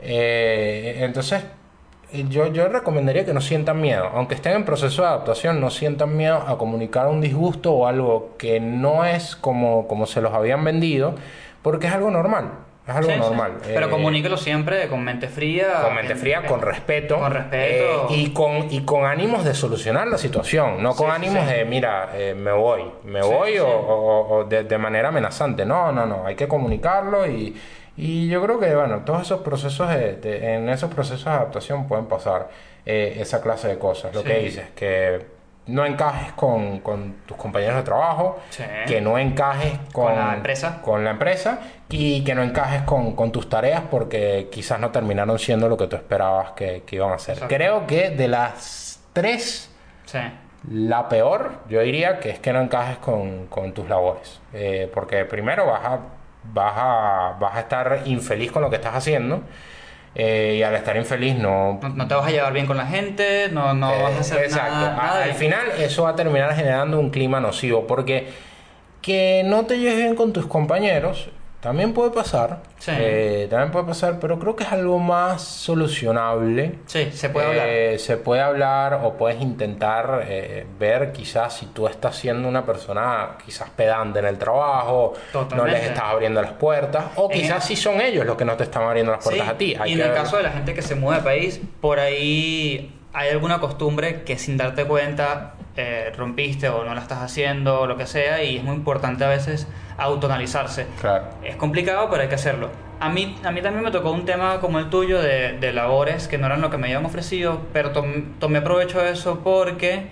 [0.00, 1.42] Eh, entonces,
[2.12, 6.16] yo, yo recomendaría que no sientan miedo, aunque estén en proceso de adaptación, no sientan
[6.16, 10.64] miedo a comunicar un disgusto o algo que no es como, como se los habían
[10.64, 11.16] vendido,
[11.62, 12.50] porque es algo normal,
[12.86, 13.20] es algo Sí, sí.
[13.20, 13.52] normal.
[13.66, 15.82] Pero Eh, comuníquelo siempre con mente fría.
[15.82, 17.18] con mente en- fría, con respeto.
[17.18, 18.06] Con respeto.
[18.10, 21.64] eh, y, con, y con ánimos de solucionar la situación, no con Sí, ánimos de,
[21.64, 25.64] mira, eh, me voy, me voy o, o- o de, de manera amenazante.
[25.66, 27.54] No, no, no, hay que comunicarlo y,
[27.96, 31.86] y yo creo que, bueno, todos esos procesos, de, de- en esos procesos de adaptación
[31.88, 32.48] pueden pasar
[32.86, 34.14] eh, esa clase de cosas.
[34.14, 35.26] Lo que dices, que
[35.68, 38.64] no encajes con, con tus compañeros de trabajo, Sí.
[38.86, 40.82] que no encajes con, Con la empresa.
[40.82, 45.38] con la empresa y que no encajes con, con tus tareas porque quizás no terminaron
[45.38, 47.34] siendo lo que tú esperabas que, que iban a ser.
[47.34, 47.54] Exacto.
[47.54, 49.70] Creo que de las tres,
[50.06, 50.18] Sí.
[50.70, 54.40] La peor, yo diría que es que no encajes con, con tus labores.
[54.52, 55.98] Eh, porque primero vas a,
[56.52, 59.42] vas, a, vas a estar infeliz con lo que estás haciendo.
[60.14, 62.86] Eh, y al estar infeliz no, No, no te vas a llevar bien con la
[62.86, 64.74] gente, no, no vas a hacer Eh, Exacto.
[64.74, 68.28] nada, de- Al final eso va a terminar generando un clima nocivo porque
[69.02, 71.30] que no te lleves bien con tus compañeros
[71.60, 72.62] también puede pasar.
[72.78, 72.92] Sí.
[72.94, 76.78] Eh, también puede pasar, pero creo que es algo más solucionable.
[76.86, 77.66] Sí, se puede hablar.
[77.68, 82.64] Eh, se puede hablar o puedes intentar eh, ver quizás si tú estás siendo una
[82.64, 85.14] persona quizás pedante en el trabajo,
[85.54, 88.64] no les estás abriendo las puertas, o quizás si son ellos los que no te
[88.64, 89.76] están abriendo las puertas Sí, a ti.
[89.78, 91.98] Hay Y en el ver- caso de la gente que se mueve de país, por
[91.98, 97.80] ahí hay alguna costumbre que sin darte cuenta eh, rompiste o no la estás haciendo
[97.80, 99.66] o lo que sea y es muy importante a veces
[99.98, 100.86] autoanalizarse.
[101.00, 101.26] Claro.
[101.44, 102.70] Es complicado, pero hay que hacerlo.
[103.00, 106.26] A mí, a mí también me tocó un tema como el tuyo de, de labores
[106.26, 110.06] que no eran lo que me habían ofrecido, pero tom- tomé provecho de eso porque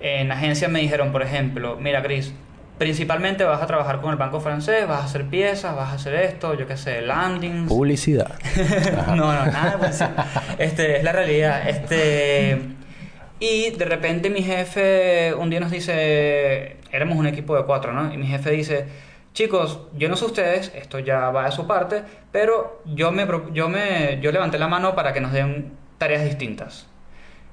[0.00, 2.32] en agencias me dijeron, por ejemplo, mira, Chris,
[2.78, 6.14] principalmente vas a trabajar con el banco francés, vas a hacer piezas, vas a hacer
[6.14, 7.68] esto, yo qué sé, landings.
[7.68, 8.38] Publicidad.
[9.08, 10.26] no, no, nada publicidad.
[10.58, 11.68] Este, es la realidad.
[11.68, 12.56] Este,
[13.40, 18.12] y de repente mi jefe un día nos dice, éramos un equipo de cuatro, ¿no?
[18.14, 18.86] Y mi jefe dice,
[19.32, 22.02] chicos, yo no sé ustedes, esto ya va de su parte,
[22.32, 26.88] pero yo me, yo me, yo levanté la mano para que nos den tareas distintas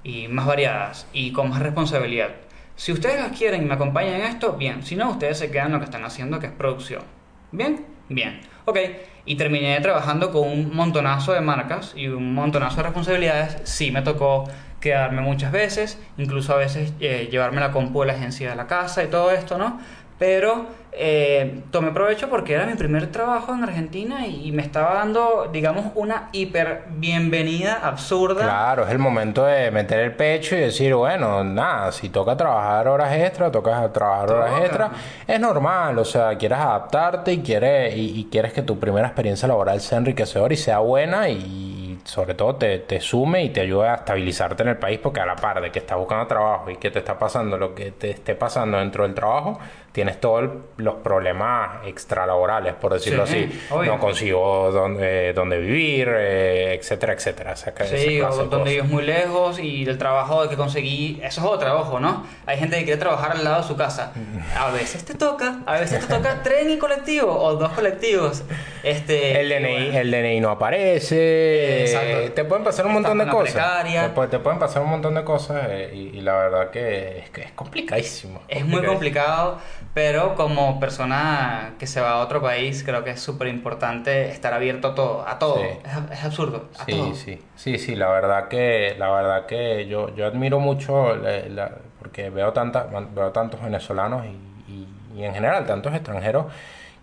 [0.04, 2.30] y más variadas y con más responsabilidad.
[2.76, 4.84] Si ustedes las quieren y me acompañan en esto, bien.
[4.84, 7.04] Si no, ustedes se quedan lo que están haciendo, que es producción.
[7.52, 7.86] ¿Bien?
[8.10, 8.42] Bien.
[8.66, 8.78] Ok.
[9.26, 13.58] Y terminé trabajando con un montonazo de marcas y un montonazo de responsabilidades.
[13.64, 14.44] Sí me tocó
[14.80, 18.68] quedarme muchas veces, incluso a veces eh, llevarme la compu de la agencia de la
[18.68, 19.80] casa y todo esto, ¿no?
[20.18, 24.94] Pero eh, tomé provecho porque era mi primer trabajo en Argentina y, y me estaba
[24.94, 28.44] dando, digamos, una hiper bienvenida absurda.
[28.44, 32.88] Claro, es el momento de meter el pecho y decir, bueno, nada, si toca trabajar
[32.88, 34.66] horas extra, toca trabajar horas Toca.
[34.66, 34.92] extra,
[35.28, 39.50] es normal, o sea, quieres adaptarte y quieres, y, y quieres que tu primera experiencia
[39.50, 43.88] laboral sea enriquecedora y sea buena y sobre todo te, te sume y te ayude
[43.90, 46.78] a estabilizarte en el país porque a la par de que estás buscando trabajo y
[46.78, 49.60] que te está pasando lo que te esté pasando dentro del trabajo,
[49.96, 53.62] tienes todos los problemas extralaborales, por decirlo Sí, así.
[53.72, 53.94] obvio.
[53.94, 57.54] No consigo dónde, dónde vivir, eh, etcétera, etcétera.
[57.54, 58.64] O sea, que Sí, o de donde cosas.
[58.66, 62.28] vives muy lejos y del trabajo que conseguí, eso es otra, ojo, ¿no?
[62.46, 64.12] Hay gente que quiere trabajar al lado de su casa.
[64.60, 68.44] A veces te toca, a veces te toca tren y colectivo o dos colectivos.
[68.84, 71.82] Este, El DNI, bueno, el DNI no aparece.
[71.86, 72.34] Exacto.
[72.34, 73.84] Te pueden pasar un montón de Estás cosas.
[74.14, 77.30] Te, te pueden pasar un montón de cosas eh, y, y la verdad que es,
[77.30, 78.42] que es complicadísimo.
[78.48, 79.58] Es muy complicado,
[79.96, 84.54] pero como persona que se va a otro país, creo que es súper importante estar
[84.54, 85.58] abierto a todo, a todo.
[85.58, 85.68] Sí.
[86.12, 87.16] Es, es absurdo, a Sí, todo.
[87.16, 91.72] sí, sí, sí, la verdad que, la verdad que yo, yo admiro mucho la- la-
[92.00, 92.86] porque veo tantas,
[93.16, 94.30] veo tantos venezolanos y,
[94.72, 94.88] y-
[95.22, 96.46] y en general tantos extranjeros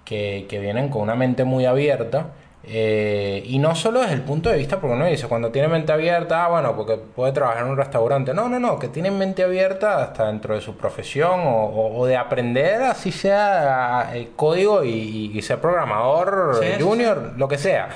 [0.05, 2.27] que, que vienen con una mente muy abierta.
[2.65, 5.93] Eh, y no solo desde el punto de vista, porque uno dice, cuando tiene mente
[5.93, 8.33] abierta, ah, bueno, porque puede trabajar en un restaurante.
[8.35, 12.07] No, no, no, que tienen mente abierta hasta dentro de su profesión o, o- o
[12.07, 17.59] de aprender, así sea eh, código y, y ser programador Sí, sí, junior, lo que
[17.59, 17.89] sea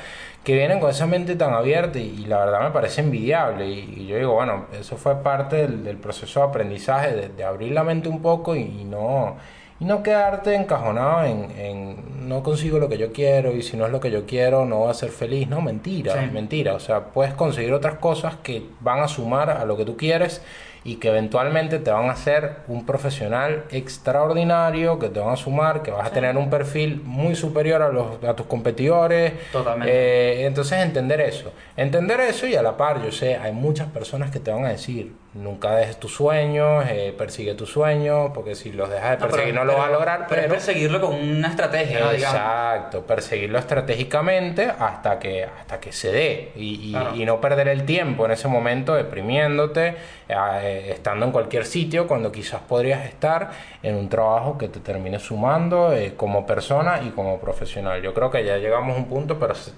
[0.45, 3.95] que vienen con esa mente tan abierta y, y la verdad me parece envidiable y,
[3.97, 7.73] y yo digo, bueno, eso fue parte del, del proceso de aprendizaje, de, de abrir
[7.73, 9.37] la mente un poco y, y no
[9.81, 13.87] y no quedarte encajonado en, en no consigo lo que yo quiero y si no
[13.87, 16.31] es lo que yo quiero no voy a ser feliz, no, mentira, Sí.
[16.33, 19.97] mentira, o sea, puedes conseguir otras cosas que van a sumar a lo que tú
[19.97, 20.43] quieres
[20.83, 25.83] y que eventualmente te van a hacer un profesional extraordinario, que te van a sumar,
[25.83, 29.33] que vas a tener un perfil muy superior a, los, a tus competidores.
[29.51, 29.93] Totalmente.
[29.93, 31.53] Eh, entonces entender eso.
[31.77, 34.68] Entender eso y a la par, yo sé, hay muchas personas que te van a
[34.68, 39.20] decir, nunca dejes tus sueños, eh, persigue tus sueños, porque si los dejas de No,
[39.20, 40.55] pero- perseguir no, lo vas a pero- lograr, pero, pero...
[40.55, 42.11] es perseguirlo con una estrategia, ¿no?
[42.12, 42.37] Digamos.
[42.41, 47.14] Exacto, perseguirlo estratégicamente hasta que, hasta que se dé y, y- Claro.
[47.14, 49.95] y no perder el tiempo en ese momento deprimiéndote,
[50.28, 53.51] eh, estando en cualquier sitio cuando quizás podrías estar
[53.82, 58.01] en un trabajo que te termine sumando eh, como persona y como profesional.
[58.03, 59.72] Yo creo que ya llegamos a un punto, pero se-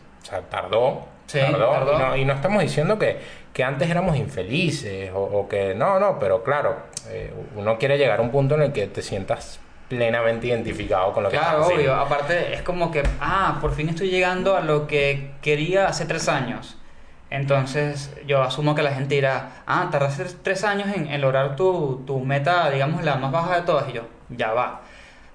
[0.50, 1.17] tardó.
[1.28, 1.92] Sí, tardó, tardó.
[1.94, 3.20] Y, no, y no estamos diciendo que,
[3.52, 6.76] que antes éramos infelices o, o que no, no, pero claro,
[7.08, 11.22] eh, uno quiere llegar a un punto en el que te sientas plenamente identificado con
[11.22, 11.94] lo que Claro, obvio.
[11.94, 16.28] Aparte, es como que, ah, por fin estoy llegando a lo que quería hace tres
[16.28, 16.76] años.
[17.30, 21.56] Entonces, yo asumo que la gente dirá, ah, tardaste tres- tres años en, en lograr
[21.56, 23.88] tu, tu meta, digamos, la más baja de todas.
[23.90, 24.80] Y yo, ya va.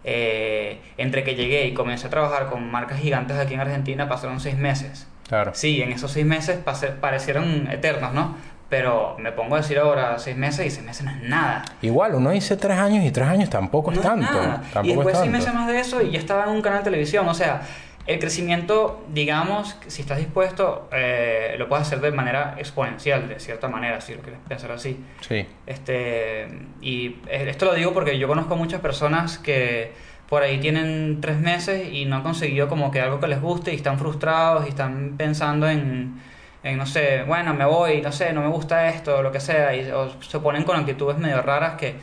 [0.03, 4.39] Eh, entre que llegué y comencé a trabajar con marcas gigantes aquí en Argentina, pasaron
[4.39, 5.07] seis meses.
[5.27, 5.51] Claro.
[5.53, 6.59] Sí, en esos seis meses
[6.99, 8.35] parecieron eternos, ¿no?
[8.69, 11.63] Pero me pongo a decir ahora seis meses y seis meses no es nada.
[11.81, 14.25] Igual, uno dice tres años y tres años tampoco es No tanto.
[14.33, 14.63] nada.
[14.73, 16.79] Tampoco y después es seis meses más de eso y ya estaba en un canal
[16.79, 17.27] de televisión.
[17.27, 17.61] O sea,
[18.07, 23.67] el crecimiento, digamos, si estás dispuesto, eh, lo puedes hacer de manera exponencial, de cierta
[23.67, 24.99] manera, si lo quieres pensar así.
[25.21, 25.45] Sí.
[25.67, 26.47] Este,
[26.81, 29.93] y eh, esto lo digo porque yo conozco muchas personas que
[30.33, 33.71] por ahí tienen tres meses y no han conseguido como que algo que les guste
[33.71, 36.19] y están frustrados y están pensando en,
[36.63, 39.75] en no sé, bueno, me voy, no sé, no me gusta esto, lo que sea,
[39.75, 41.93] y o se ponen con actitudes medio raras que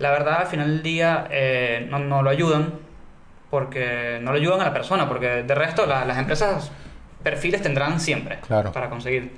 [0.00, 2.74] la verdad al final del día eh, no, no lo ayudan
[3.48, 6.70] porque no lo ayudan a la persona, porque de resto la- las empresas
[7.22, 8.70] perfiles tendrán siempre Claro.
[8.70, 9.32] para conseguir.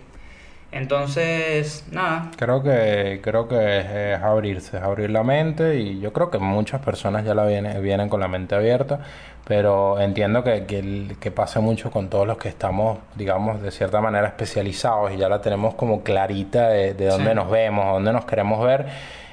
[0.72, 6.12] Entonces, nada, Creo que, creo que es, es abrirse, es abrir la mente y yo
[6.12, 9.00] creo que muchas personas ya la vienen, vienen con la mente abierta,
[9.46, 14.00] pero entiendo que, que, que pasa mucho con todos los que estamos, digamos, de cierta
[14.00, 17.34] manera especializados y ya la tenemos como clarita de, de dónde Sí.
[17.36, 18.86] nos vemos, dónde nos queremos ver,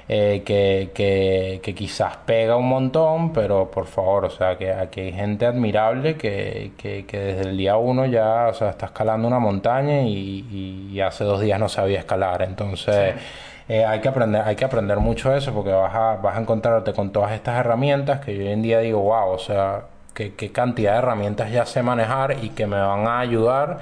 [0.09, 5.01] eh, que, que, que quizás pega un montón, pero por favor, o sea, que aquí
[5.01, 9.27] hay gente admirable que, que, que desde el día uno ya, o sea, está escalando
[9.27, 13.15] una montaña y, y hace dos días no sabía escalar, entonces...
[13.69, 16.93] eh, hay que aprender, hay que aprender mucho eso porque vas a, vas a encontrarte
[16.93, 19.81] con todas estas herramientas que yo hoy en día digo, wow, o sea,
[20.13, 23.79] qué, qué cantidad de herramientas ya sé manejar y que me van a ayudar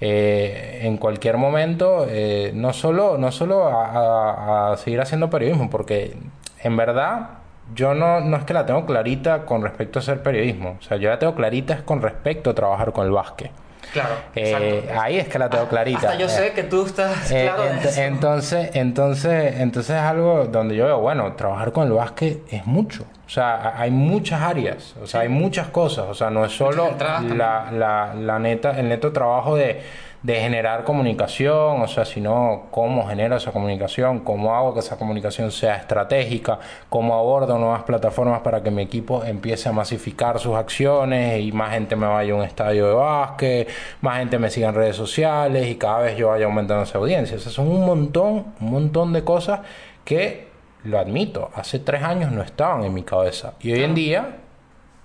[0.00, 6.16] eh, en cualquier momento, eh, no solo, no solo a, seguir haciendo periodismo, porque
[6.62, 7.30] en verdad
[7.74, 10.96] yo no, no es que la tengo clarita con respecto a hacer periodismo, o sea,
[10.98, 13.50] yo la tengo clarita es con respecto a trabajar con el básquet.
[13.92, 14.14] Claro.
[14.34, 15.00] Eh, exacto.
[15.02, 15.98] ahí es que la tengo clarita.
[15.98, 18.00] Hasta yo Eh, sé que tú estás eh, claro de ent- eso.
[18.02, 23.04] entonces, entonces, entonces es algo donde yo veo, bueno, trabajar con el básquet es mucho.
[23.26, 26.06] O sea, ha- hay muchas áreas, o sea, hay muchas cosas.
[26.08, 26.90] O sea, no es solo
[27.34, 29.80] la, la, la neta, el neto trabajo de,
[30.22, 35.52] de generar comunicación, o sea, sino cómo genero esa comunicación, cómo hago que esa comunicación
[35.52, 36.58] sea estratégica,
[36.88, 41.72] cómo abordo nuevas plataformas para que mi equipo empiece a masificar sus acciones y más
[41.72, 43.68] gente me vaya a un estadio de básquet,
[44.00, 47.36] más gente me siga en redes sociales y cada vez yo vaya aumentando esa audiencia.
[47.36, 49.60] O sea, son un montón, un montón de cosas
[50.04, 50.48] que,
[50.84, 53.54] lo admito, hace tres años no estaban en mi cabeza.
[53.60, 54.36] Y hoy en día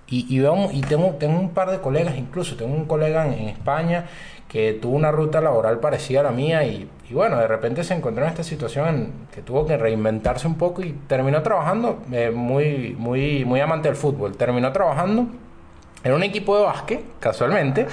[0.06, 3.32] y, y, veo- y tengo, tengo un par de colegas, incluso tengo un colega en,
[3.34, 4.06] en España
[4.54, 8.22] que tuvo una ruta laboral parecida a la mía y, bueno, de repente se encontró
[8.24, 13.44] en esta situación que tuvo que reinventarse un poco y terminó trabajando eh, muy, muy,
[13.44, 14.36] muy amante del fútbol.
[14.36, 15.26] Terminó trabajando
[16.04, 17.88] en un equipo de básquet, casualmente,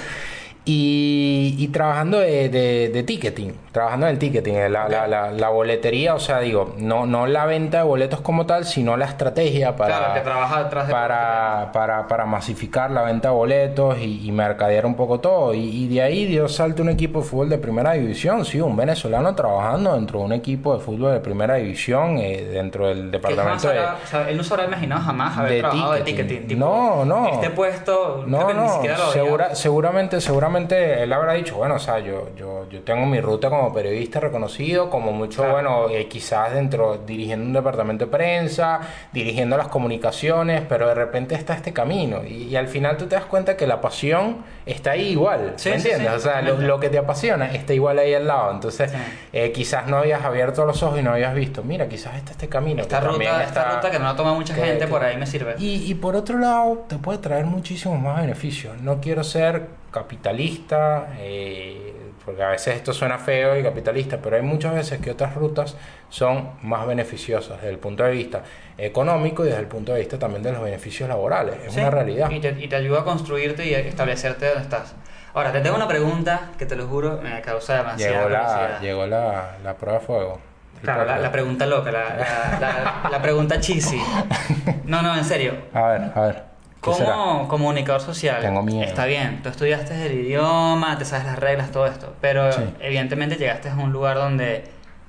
[0.64, 6.14] y, trabajando de- de ticketing, trabajando en el ticketing, en la, la, la, la boletería,
[6.16, 9.98] o sea, digo, no, no la venta de boletos como tal, sino la estrategia para,
[9.98, 14.32] Claro, que trabaja detrás de para, para, para masificar la venta de boletos y, y
[14.32, 15.54] mercadear un poco todo.
[15.54, 18.76] Y, y de ahí dio salto un equipo de fútbol de primera división, sí, un
[18.76, 23.70] venezolano trabajando dentro de un equipo de fútbol de primera división, eh, dentro del departamento
[23.70, 23.80] de...
[23.80, 26.28] habrá- o sea, él no se habrá imaginado jamás haber de trabajado de ticketing.
[26.28, 26.48] ticketing.
[26.50, 27.28] tipo, No, no.
[27.30, 31.76] Este puesto, No, que ni no, siquiera lo segura- seguramente, seguramente él habrá dicho, bueno,
[31.76, 35.54] o sea, yo, yo, yo tengo mi ruta como periodista reconocido, como mucho, Claro.
[35.54, 38.80] bueno, eh, quizás dentro, dirigiendo un departamento de prensa,
[39.12, 43.16] dirigiendo las comunicaciones, pero de repente está este camino y, y al final tú te
[43.16, 46.12] das cuenta que la pasión está ahí igual, Sí, ¿me sí, entiendes?
[46.12, 48.92] sí, o sea, lo, que te apasiona está igual ahí al lado, entonces
[49.34, 52.48] eh, quizás no habías abierto los ojos y no habías visto, mira, quizás está este
[52.50, 52.82] camino.
[52.82, 55.26] Esta ruta, esta ruta que no la toma mucha que- gente, que- por ahí me
[55.28, 55.56] sirve.
[55.60, 58.80] y, y por otro lado, te puede traer muchísimos más beneficios.
[58.82, 61.96] No quiero ser capitalista, eh,
[62.32, 65.76] porque a veces esto suena feo y capitalista, pero hay muchas veces que otras rutas
[66.08, 68.42] son más beneficiosas desde el punto de vista
[68.78, 71.56] económico y desde el punto de vista también de los beneficios laborales.
[71.66, 72.30] Es Sí, una realidad.
[72.32, 74.96] Y te, y te ayuda a construirte y a establecerte donde estás.
[75.34, 78.82] Ahora, te tengo una pregunta que te lo juro me causa demasiada Llegó, la, curiosidad.
[78.82, 80.40] llegó la, la prueba de fuego.
[80.82, 84.02] Claro, la, la pregunta loca, la, la, pregunta cheesy.
[84.86, 85.54] No, no, en serio.
[85.74, 86.51] A ver, a ver.
[86.82, 88.84] Como comunicador social, Tengo miedo.
[88.84, 92.62] está bien, tú estudiaste el idioma, te sabes las reglas, todo esto, pero Sí.
[92.80, 94.64] evidentemente llegaste a un lugar donde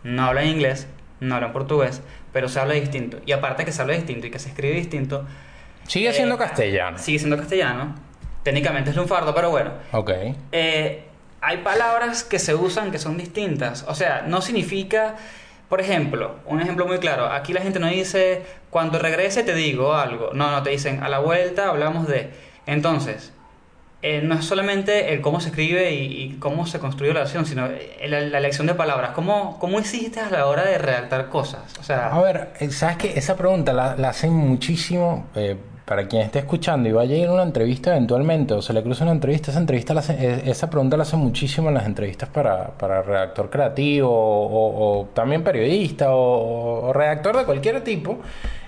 [0.05, 0.87] no hablan inglés,
[1.21, 2.03] no hablan portugués,
[2.33, 3.19] pero se habla distinto.
[3.25, 5.27] Y aparte que se habla distinto y que se escribe distinto,
[5.87, 6.99] Sigue siendo eh, castellano.
[6.99, 7.95] sigue siendo castellano.
[8.43, 9.71] Técnicamente es lunfardo, pero bueno.
[9.93, 10.11] Ok.
[10.53, 11.05] Eh,
[11.41, 13.85] hay palabras que se usan que son distintas.
[13.89, 15.15] O sea, no significa,
[15.73, 17.33] por ejemplo, un ejemplo muy claro.
[17.33, 20.29] Aquí la gente no dice, cuando regrese te digo algo.
[20.35, 22.29] No, no, te dicen, a la vuelta hablamos de.
[22.67, 23.33] Entonces,
[24.03, 27.69] eh, no es solamente el cómo se escribe y, cómo se construye la oración, sino
[27.69, 29.13] eh, la, elección de palabras.
[29.15, 31.63] ¿Cómo, ¿Cómo hiciste a la hora de redactar cosas?
[31.81, 33.15] O sea, A ver, eh, ¿sabes qué?
[33.17, 35.29] Esa pregunta la, hacen muchísimo,
[35.93, 38.83] para quien esté escuchando y vaya a ir a una entrevista eventualmente o se le
[38.83, 40.15] cruza una entrevista, esa entrevista la hace-
[40.47, 45.07] e- esa pregunta la hacen muchísimo en las entrevistas para, para redactor creativo o, o
[45.13, 48.17] también periodista o, o redactor de cualquier tipo.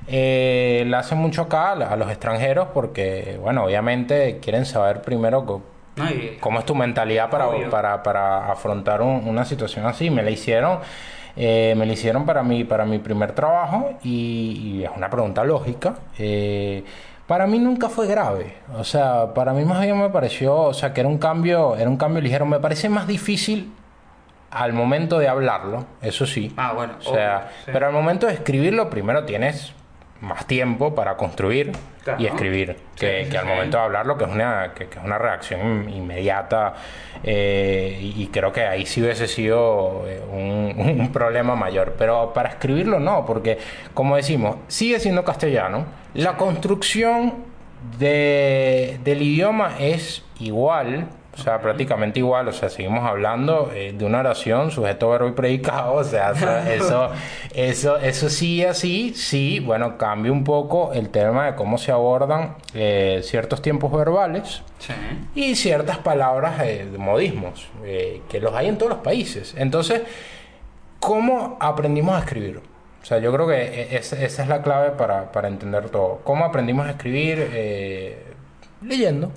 [0.07, 5.63] Eh, la hacen mucho acá a, los extranjeros porque, bueno, obviamente quieren saber primero
[5.97, 10.11] y- ¿Cómo es tu mentalidad para, para, para afrontar un- una situación así?
[10.11, 10.81] Me la hicieron,
[11.37, 15.43] eh, me la hicieron para mi, para mi primer trabajo y, y es una pregunta
[15.43, 15.95] lógica.
[16.19, 16.85] Eh,
[17.27, 18.57] para mí nunca fue grave.
[18.77, 21.89] O sea, para mí más bien me pareció, o sea, que era un cambio, era
[21.89, 22.47] un cambio ligero.
[22.47, 23.73] Me parece más difícil
[24.51, 26.53] al momento de hablarlo, eso sí.
[26.57, 27.71] Ah, bueno, O sea, obvio, sí.
[27.73, 29.73] pero al momento de escribirlo, primero tienes
[30.25, 31.73] más tiempo para construir
[32.05, 32.21] Claro.
[32.23, 33.51] y escribir que, Sí, sí, que al sí.
[33.51, 36.75] momento de hablarlo, que es una, que, que es una reacción inmediata.
[37.23, 41.95] eh, y, y creo que ahí sí hubiese sido eh, un, un problema mayor.
[41.99, 43.57] Pero para escribirlo no, porque
[43.95, 45.87] como decimos, sigue siendo castellano.
[46.15, 47.33] La construcción
[47.99, 54.05] de, del idioma es igual, o sea, prácticamente igual, o sea, seguimos hablando eh, de
[54.05, 56.31] una oración, sujeto, verbo y predicado, o sea,
[56.73, 57.11] eso,
[57.55, 62.57] eso, eso, sí, así, sí, bueno, cambia un poco el tema de cómo se abordan
[62.75, 64.93] eh, ciertos tiempos verbales Sí.
[65.35, 69.55] y ciertas palabras eh, de modismos, eh, que los hay en todos los países.
[69.57, 70.03] Entonces,
[71.01, 72.61] ¿cómo aprendimos a escribir?
[73.03, 76.21] O sea, yo creo que e- es- esa es la clave para, para entender todo.
[76.25, 77.51] ¿Cómo aprendimos a escribir?
[77.53, 78.23] Eh,
[78.83, 79.31] leyendo,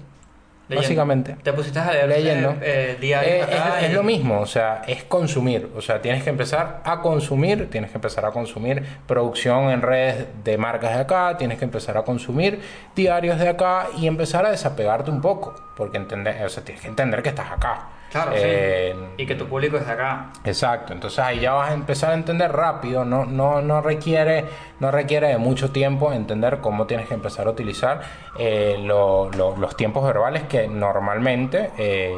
[0.70, 0.82] Leyendo.
[0.82, 1.36] básicamente.
[1.43, 2.51] Te pusiste a leer Leyendo.
[2.61, 3.45] eh, eh, Eh,
[3.80, 5.72] es, es lo mismo, o sea, es consumir.
[5.76, 10.26] O sea, tienes que empezar a consumir, tienes que empezar a consumir producción en redes
[10.43, 12.59] de marcas de acá, tienes que empezar a consumir
[12.95, 15.55] diarios de acá y empezar a desapegarte un poco.
[15.76, 17.88] Porque entender, o sea, tienes que entender que estás acá.
[18.12, 19.24] Claro, Eh, sí.
[19.24, 20.28] Y que tu público es de acá.
[20.45, 24.45] Exacto, entonces ahí ya vas a empezar a entender rápido, no, no, no, requiere,
[24.80, 28.01] no requiere de mucho tiempo entender cómo tienes que empezar a utilizar
[28.39, 32.14] eh, lo- lo- los tiempos verbales que normalmente eh,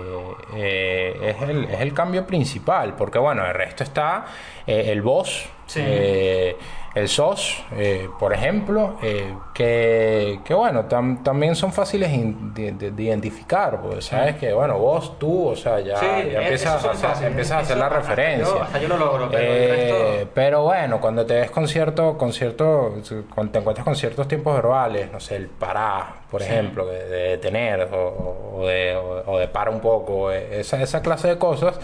[0.56, 4.26] eh, es, el, es el cambio principal, porque bueno, el resto está
[4.68, 5.82] eh, el vos, Sí.
[7.00, 12.72] El sos, eh, por ejemplo, eh, que, que bueno, tam- también son fáciles in- de,
[12.74, 16.86] de- de identificar, porque sabes que bueno, vos, tú, o sea, ya, Sí, ya empiezas,
[16.86, 18.46] a fáciles, empiezas a hacer la hasta referencia.
[18.46, 19.68] yo- hasta yo lo logro, pero Eh,
[20.20, 22.96] resto- pero bueno, cuando te ves con cierto, con cierto,
[23.34, 27.18] cuando te encuentras con ciertos tiempos verbales, no sé, el pará, por ejemplo, de, de
[27.30, 31.80] detener o, o de, o, o de para un poco, esa, esa clase de cosas,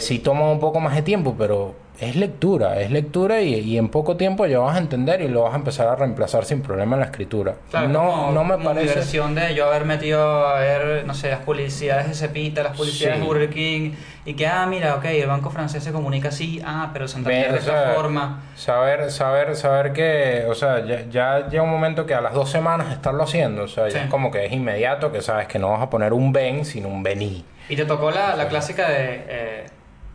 [0.00, 3.88] sí toma un poco más de tiempo, pero es lectura, es lectura y, y en
[3.90, 6.96] poco tiempo ya vas a entender y lo vas a empezar a reemplazar sin problema
[6.96, 7.54] en la escritura.
[7.70, 8.88] Claro, no, como- no me como parece...
[8.88, 13.16] diversión de yo haber metido a ver, no sé, las publicidades de Cepita, las publicidades
[13.16, 13.20] Sí.
[13.22, 13.92] de Burger King,
[14.24, 17.60] y que, ah, mira, ok, el banco francés se comunica así, ah, pero Santander de
[17.60, 18.42] sea, forma.
[18.56, 22.50] Saber, saber, saber que, o sea, ya, ya llega un momento que a las dos
[22.50, 23.98] semanas estarlo haciendo, o sea, ya Sí.
[24.04, 26.88] es como que es inmediato, que sabes que no vas a poner un ven, sino
[26.88, 27.44] un vení.
[27.68, 29.66] Y te tocó la, la clásica de, eh,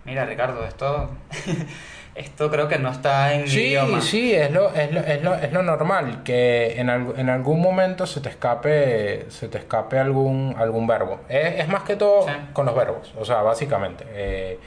[0.06, 1.10] mira, Ricardo, esto,
[2.16, 4.02] esto creo que no está en mi Sí, idioma.
[4.02, 7.60] sí, es lo, es lo, es lo, es lo normal, que en, al- en algún
[7.62, 11.20] momento se te escape, se te escape algún, algún verbo.
[11.28, 12.32] Es, es más que todo Sí.
[12.54, 14.06] con los verbos, o sea, básicamente.
[14.14, 14.60] Eh,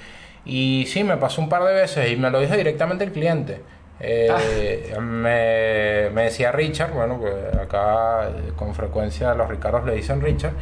[0.45, 3.61] y sí, me pasó un par de veces y me lo dijo directamente el cliente.
[4.01, 10.21] Eh, me, me decía Richard, bueno, pues acá eh, con frecuencia los Ricardos le dicen
[10.21, 10.53] Richard.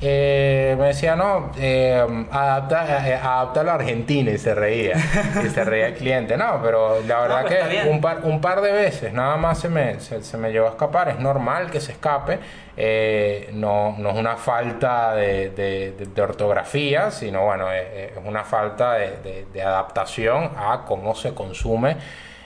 [0.00, 4.94] Eh, me decía, no, eh, adapta, eh, adapta a Argentina y se reía.
[5.44, 6.36] Y se reía el cliente.
[6.36, 9.98] No, pero la verdad que un par, un par de veces nada más se me,
[10.00, 11.08] se, se me llevó a escapar.
[11.08, 12.38] Es normal que se escape.
[12.76, 18.18] eh, no, no es una falta de, de- de- de ortografía, sino bueno, es, es
[18.22, 21.96] una falta de, adaptación a cómo se consume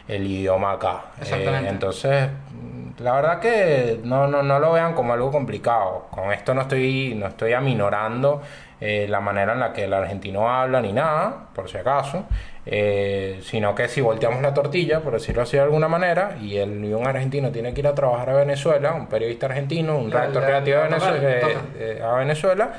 [0.06, 1.02] el idioma acá.
[1.20, 1.66] Exactamente.
[1.66, 2.28] Eh, entonces,
[3.00, 6.06] la verdad que no, no, no lo vean como algo complicado.
[6.10, 8.42] Con esto no estoy, no estoy aminorando
[8.80, 12.24] eh, la manera en la que el argentino habla ni nada, por si acaso.
[12.66, 16.84] Eh, sino que si volteamos la tortilla, por decirlo así de alguna manera, y, el,
[16.84, 20.44] y un argentino tiene que ir a trabajar a Venezuela, un periodista argentino, un redactor
[20.44, 22.72] creativo a tocar, Venezuela, le eh, eh, a Venezuela,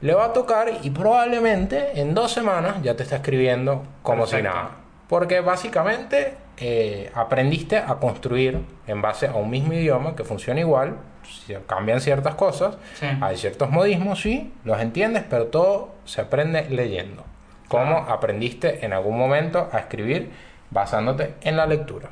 [0.00, 4.48] le va a tocar y probablemente en dos semanas ya te está escribiendo como Perfecto.
[4.48, 4.70] si nada.
[5.06, 10.96] Porque básicamente eh, aprendiste a construir en base a un mismo idioma que funciona igual,
[11.66, 13.06] cambian ciertas cosas, Sí.
[13.20, 17.24] hay ciertos modismos, sí, los entiendes, pero todo se aprende leyendo.
[17.68, 20.30] ¿Cómo aprendiste en algún momento a escribir
[20.70, 22.10] basándote en la lectura?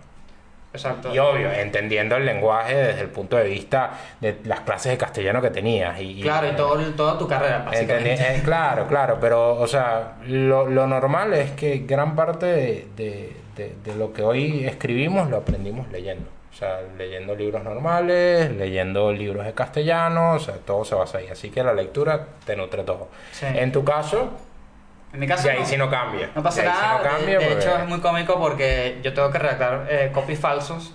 [0.72, 1.14] Exacto.
[1.14, 3.90] Y obvio, entendiendo el lenguaje desde el punto de vista
[4.20, 6.00] de las clases de castellano que tenías.
[6.00, 8.14] Y, Claro, y todo, toda tu carrera, básicamente.
[8.14, 13.36] eh, claro, claro, pero, o sea, lo, lo normal es que gran parte de, de-
[13.56, 16.28] de- de lo que hoy escribimos lo aprendimos leyendo.
[16.52, 21.26] O sea, leyendo libros normales, leyendo libros de castellano, o sea, todo se basa ahí.
[21.28, 23.08] Así que la lectura te nutre todo.
[23.32, 23.46] Sí.
[23.48, 24.30] En tu caso,
[25.12, 25.66] En mi caso y ahí no.
[25.66, 26.30] sí no cambia.
[26.34, 29.12] No pasa sí nada, no de- cambia de, porque- hecho es muy cómico porque yo
[29.14, 30.94] tengo que redactar eh, copies falsos,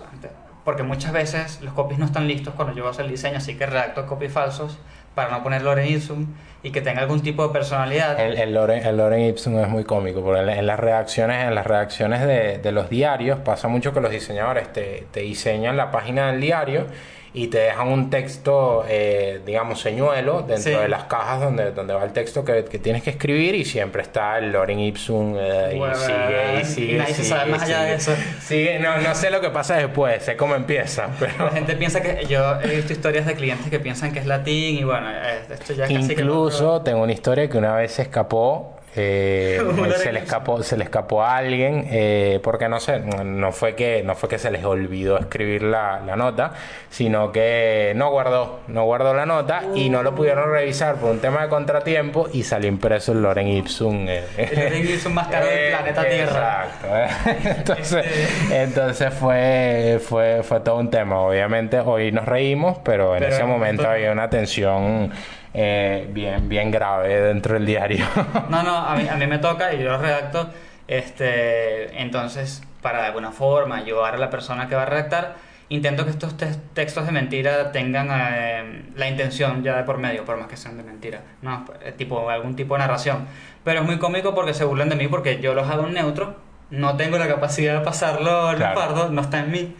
[0.64, 3.66] porque muchas veces los copies no están listos cuando yo hacer el diseño, así que
[3.66, 4.78] redacto copies falsos
[5.24, 6.26] para no poner Loren Ipsum
[6.62, 8.18] y que tenga algún tipo de personalidad.
[8.18, 12.20] El, Loren, el Loren Ipsum es muy cómico, porque en, las redacciones, en las redacciones
[12.22, 16.40] de, de los diarios pasa mucho que los diseñadores te, te diseñan la página del
[16.40, 16.86] diario
[17.32, 20.70] y te dejan un texto, eh, digamos, señuelo dentro Sí.
[20.70, 24.02] de las cajas donde, donde va el texto que, que tienes que escribir y siempre
[24.02, 26.98] está el Loren Ipsum eh, y Bueno, sigue y y sigue.
[26.98, 28.14] nadie se sigue, sabe más allá de sigue.
[28.16, 28.22] eso.
[28.42, 31.44] Sigue, no, no sé lo que pasa después, sé cómo empieza, pero...
[31.44, 34.78] La gente piensa que yo he visto historias de clientes que piensan que es latín
[34.78, 38.02] y bueno, eh, esto ya casi que Incluso tengo una historia que una vez se
[38.02, 38.76] escapó.
[38.96, 43.52] Eh, Un se le escapó se le escapó a alguien eh, porque no sé no-
[43.52, 46.52] fue que no fue que se les olvidó escribir la, la nota
[46.90, 51.20] sino que no guardó no guardó la nota y no lo pudieron revisar por un
[51.20, 54.24] tema de contratiempo y salió impreso el Loren Ipsum eh.
[54.36, 56.66] El Loren Ipsum más caro del Eh, planeta Tierra.
[56.66, 57.54] exacto eh.
[57.58, 63.20] entonces Este- entonces fue fue fue todo un tema obviamente hoy nos reímos pero en
[63.22, 65.12] Pero ese momento- había una tensión
[65.54, 68.04] eh, bien, bien grave dentro del diario.
[68.48, 70.50] No, no, a mí, a mí me toca y yo lo redacto.
[70.88, 75.36] Este, entonces, para de alguna forma ayudar a la persona que va a redactar,
[75.68, 80.24] intento que estos te- textos de mentira tengan eh, la intención ya de por medio,
[80.24, 81.20] por más que sean de mentira.
[81.42, 83.26] No, Eh, tipo, algún tipo de narración.
[83.64, 86.36] Pero es muy cómico porque se burlan de mí porque yo los hago en neutro.
[86.70, 88.74] No tengo la capacidad de pasarlo al Claro.
[88.74, 89.76] pardo, no está en mí.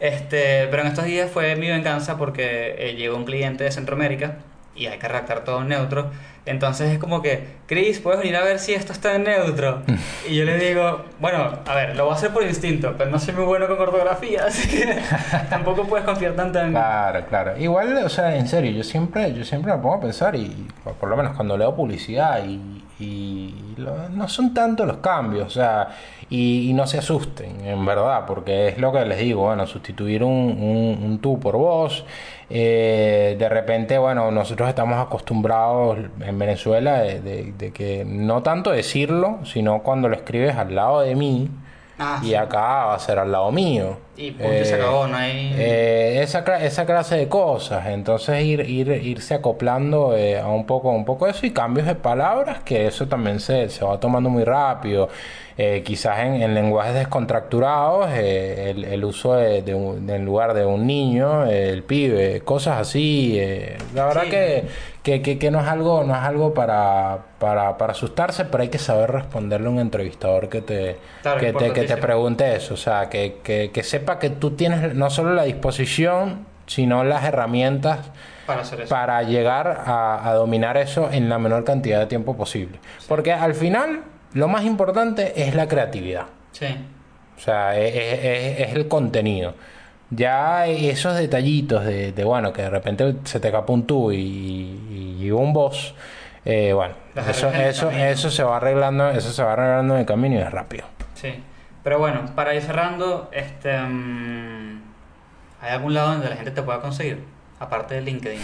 [0.00, 4.38] Este, pero en estos días fue mi venganza porque eh, llegó un cliente de Centroamérica
[4.78, 6.10] y hay que redactar todo en neutro.
[6.46, 9.82] Entonces es como que, Chris, ¿puedes venir a ver si esto está en neutro?
[10.28, 13.18] Y yo le digo, bueno, a ver, lo voy a hacer por instinto, pero no
[13.18, 14.98] soy muy bueno con ortografía, así que
[15.50, 16.72] tampoco puedes confiar tanto en mí.
[16.72, 17.58] Claro, claro.
[17.58, 20.94] Igual, o sea, en serio, yo siempre, yo siempre me pongo a pensar y por,
[20.94, 25.50] por lo menos cuando leo publicidad y, y lo- no son tanto los cambios, o
[25.50, 25.88] sea,
[26.30, 30.98] y, no se asusten, en verdad, porque es lo que les digo, bueno, sustituir un,
[31.02, 32.04] un, tú por vos,
[32.50, 38.70] eh, de repente, bueno, nosotros estamos acostumbrados en Venezuela de, de- de que no tanto
[38.70, 41.48] decirlo, sino cuando lo escribes al lado de mí.
[41.98, 42.34] Ah, y sí.
[42.34, 43.98] acá va a ser al lado mío.
[44.16, 45.52] Y punto, y se acabó, no hay...
[45.56, 47.86] eh, esa, esa clase de cosas.
[47.86, 51.94] Entonces ir, ir, irse acoplando eh, a un poco, un poco eso y cambios de
[51.94, 55.08] palabras, que eso también se, se va tomando muy rápido.
[55.56, 60.54] Eh, quizás en, en lenguajes descontracturados, eh, el, el uso de, de un- en lugar
[60.54, 63.36] de un niño, eh, el pibe, cosas así.
[63.38, 64.30] eh, la verdad Sí.
[64.30, 64.64] que,
[65.08, 68.68] que, que, que no es algo, no es algo para, para, para asustarse, pero hay
[68.68, 72.74] que saber responderle a un entrevistador que te, Claro, que te, que te pregunte eso.
[72.74, 77.24] O sea, que, que, que sepa que tú tienes no solo la disposición, sino las
[77.24, 78.00] herramientas
[78.46, 78.90] para hacer eso.
[78.90, 82.78] para llegar a, a dominar eso en la menor cantidad de tiempo posible.
[83.08, 84.00] Porque al final,
[84.34, 86.26] lo más importante es la creatividad.
[86.52, 86.66] Sí.
[87.36, 87.94] O sea, es-
[88.68, 89.54] es el contenido.
[90.10, 94.16] Ya esos detallitos de, de, bueno, que de repente se te escapa un tú y,
[94.16, 95.94] y, y un voz,
[96.44, 100.06] eh, bueno, Las eso, eso, eso se va arreglando, eso se va arreglando en el
[100.06, 100.86] camino y es rápido.
[101.14, 101.34] Sí.
[101.84, 103.78] Pero bueno, para ir cerrando, este...
[103.78, 104.80] mm,
[105.60, 107.24] ¿Hay algún lado donde la gente te pueda conseguir?
[107.58, 108.40] Aparte de LinkedIn.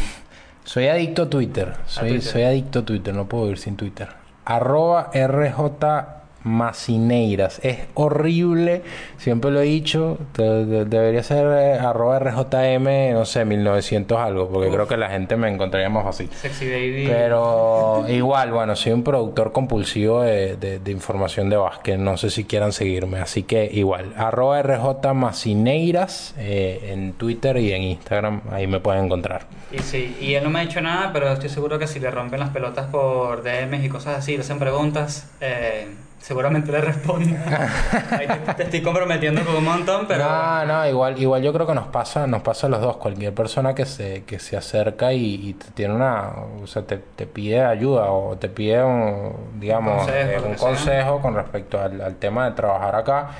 [0.65, 1.75] Soy adicto a Twitter.
[1.87, 2.33] Soy, Twitter.
[2.33, 4.09] soy adicto a Twitter, no puedo vivir sin Twitter.
[4.45, 7.61] Arroba RJ Macineiras.
[7.65, 8.83] Es horrible,
[9.19, 10.19] siempre lo he dicho.
[10.37, 14.75] de- de- debería ser eh, arroba RJM, no sé, 1900 algo, porque Uf.
[14.75, 16.29] creo que la gente me encontraría más fácil.
[16.31, 17.07] Sexy Baby.
[17.09, 21.99] Pero igual, bueno, soy un productor compulsivo de, de- de información de básquet.
[21.99, 23.19] No sé si quieran seguirme.
[23.19, 28.43] Así que igual, arroba RJ Macineiras eh, en Twitter y en Instagram.
[28.51, 29.43] Ahí me pueden encontrar.
[29.73, 32.11] Y sí, y él no me ha dicho nada, pero estoy seguro que si le
[32.11, 35.89] rompen las pelotas por DMs y cosas así, le hacen preguntas, eh,
[36.25, 37.37] seguramente le respondo.
[38.11, 40.25] Ahí te, te estoy comprometiendo con un montón, pero...
[40.25, 42.97] No, no, igual, igual yo creo que nos pasa, nos pasa a los dos.
[42.97, 46.31] Cualquier persona que se, que se acerca y, y te tiene una,
[46.63, 51.21] o sea, te, te pide ayuda o te pide un, digamos, consejo, eh, un consejo
[51.21, 53.31] con respecto al, al tema de trabajar acá.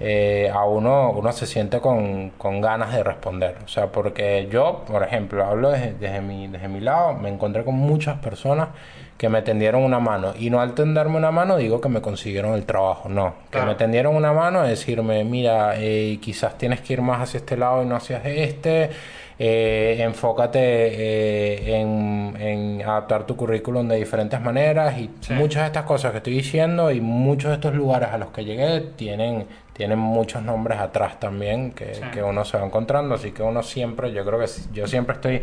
[0.00, 3.56] Eh, a uno, uno se siente con, con ganas de responder.
[3.64, 7.64] O sea, porque yo, por ejemplo, hablo desde, desde mi, desde mi lado, me encontré
[7.64, 8.68] con muchas personas
[9.16, 10.34] que me tendieron una mano.
[10.38, 13.32] Y no al tenderme una mano digo que me consiguieron el trabajo, no.
[13.44, 13.68] Que Claro.
[13.68, 17.56] me tendieron una mano es decirme, mira, eh, quizás tienes que ir más hacia este
[17.56, 18.90] lado y no hacia este.
[19.38, 25.34] eh, enfócate eh, en, en adaptar tu currículum de diferentes maneras y Sí.
[25.34, 28.44] muchas de estas cosas que estoy diciendo y muchos de estos lugares a los que
[28.46, 29.46] llegué tienen,
[29.76, 32.02] tienen muchos nombres atrás también que, Sí.
[32.12, 35.42] que uno se va encontrando, así que uno siempre, yo creo que yo siempre estoy,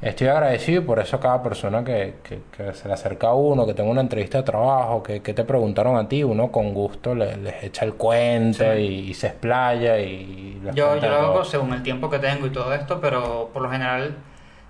[0.00, 3.66] estoy agradecido y por eso cada persona que, que- que se le acerca a uno,
[3.66, 7.14] que tenga una entrevista de trabajo, que, que te preguntaron a ti, uno con gusto
[7.14, 8.78] le- les echa el cuento Sí.
[8.78, 12.50] y, y se explaya y Yo, yo lo hago según el tiempo que tengo y
[12.50, 14.14] todo esto, pero por lo general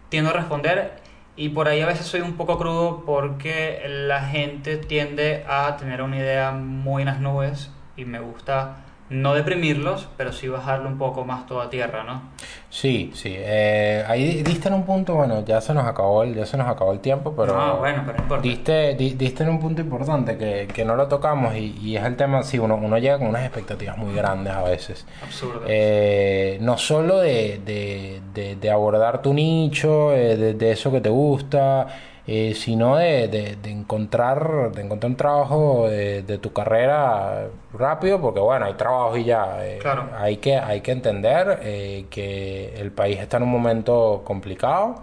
[0.09, 0.93] tiendo a responder
[1.37, 6.01] y por ahí a veces soy un poco crudo porque la gente tiende a tener
[6.01, 8.77] una idea muy en las nubes y me gusta
[9.11, 12.23] no deprimirlos, pero sí bajarlo un poco más todo a tierra, ¿no?
[12.71, 13.33] Sí, sí.
[13.37, 16.67] eh, ahí diste en un punto, bueno, ya se nos acabó el, ya se nos
[16.69, 18.43] acabó el tiempo, pero Ah, bueno, pero no importa.
[18.43, 22.05] diste, di- diste en un punto importante que, que no lo tocamos y, y es
[22.05, 25.07] el tema, sí, uno, uno llega con unas expectativas muy grandes a veces.
[25.23, 25.63] Absurdo.
[25.69, 31.01] Eh, no solo de, de- de- de abordar tu nicho, eh, de, de eso que
[31.01, 31.87] te gusta,
[32.27, 38.21] eh, sino de, de- de encontrar, de encontrar un trabajo de, de tu carrera rápido,
[38.21, 39.59] porque bueno, hay trabajo y ya.
[39.67, 40.09] eh, Claro.
[40.19, 44.97] hay, que, hay que entender eh, que el país está en un momento complicado.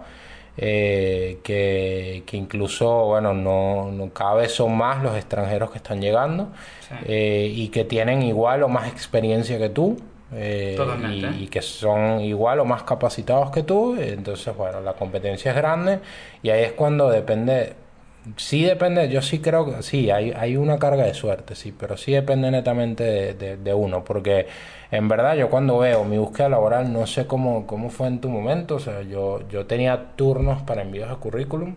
[0.56, 6.00] eh, que, que incluso, bueno, no, no- cada vez son más los extranjeros que están
[6.02, 6.48] llegando
[6.88, 6.94] Sí.
[7.06, 9.96] eh, y que tienen igual o más experiencia que tú.
[10.34, 15.50] Eh, y, y que son igual o más capacitados que tú, entonces bueno, la competencia
[15.52, 16.00] es grande
[16.42, 17.74] y ahí es cuando depende,
[18.36, 21.96] sí depende, yo sí creo que sí, hay, hay una carga de suerte, sí, pero
[21.96, 24.46] sí depende netamente de, de- de uno, porque
[24.90, 28.28] en verdad yo cuando veo mi búsqueda laboral, no sé cómo, cómo fue en tu
[28.28, 31.76] momento, o sea, yo, yo tenía turnos para envíos de currículum.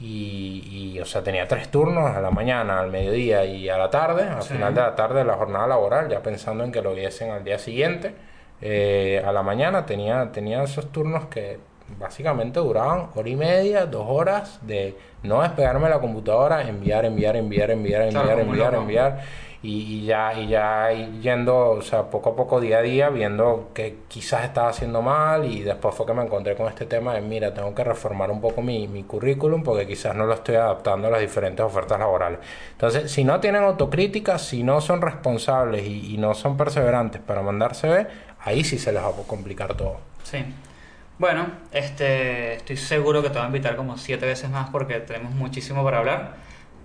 [0.00, 3.90] Y, y, o sea, tenía tres turnos, a la mañana, al mediodía y a la
[3.90, 4.54] tarde, al Sí.
[4.54, 7.58] final de la tarde la jornada laboral, ya pensando en que lo viesen al día
[7.58, 8.14] siguiente.
[8.60, 11.58] Eh, a la mañana tenía, tenía esos turnos que
[11.98, 17.34] básicamente duraban hora y media, dos horas de no despegarme de la computadora, enviar, enviar,
[17.36, 19.18] enviar, enviar, enviar, Claro, enviar, enviar.
[19.62, 23.98] Y, y ya, y yendo, o sea, poco a poco, día a día, viendo que
[24.06, 27.52] quizás estaba haciendo mal y después fue que me encontré con este tema de, mira,
[27.52, 31.10] tengo que reformar un poco mi, mi currículum porque quizás no lo estoy adaptando a
[31.10, 32.38] las diferentes ofertas laborales.
[32.72, 37.42] Entonces, si no tienen autocrítica, si no son responsables y, y no son perseverantes para
[37.42, 38.06] mandar CV,
[38.44, 39.96] ahí sí se les va a complicar todo.
[40.22, 40.44] Sí.
[41.18, 45.32] Bueno, este, estoy seguro que te voy a invitar como siete veces más porque tenemos
[45.32, 46.34] muchísimo para hablar.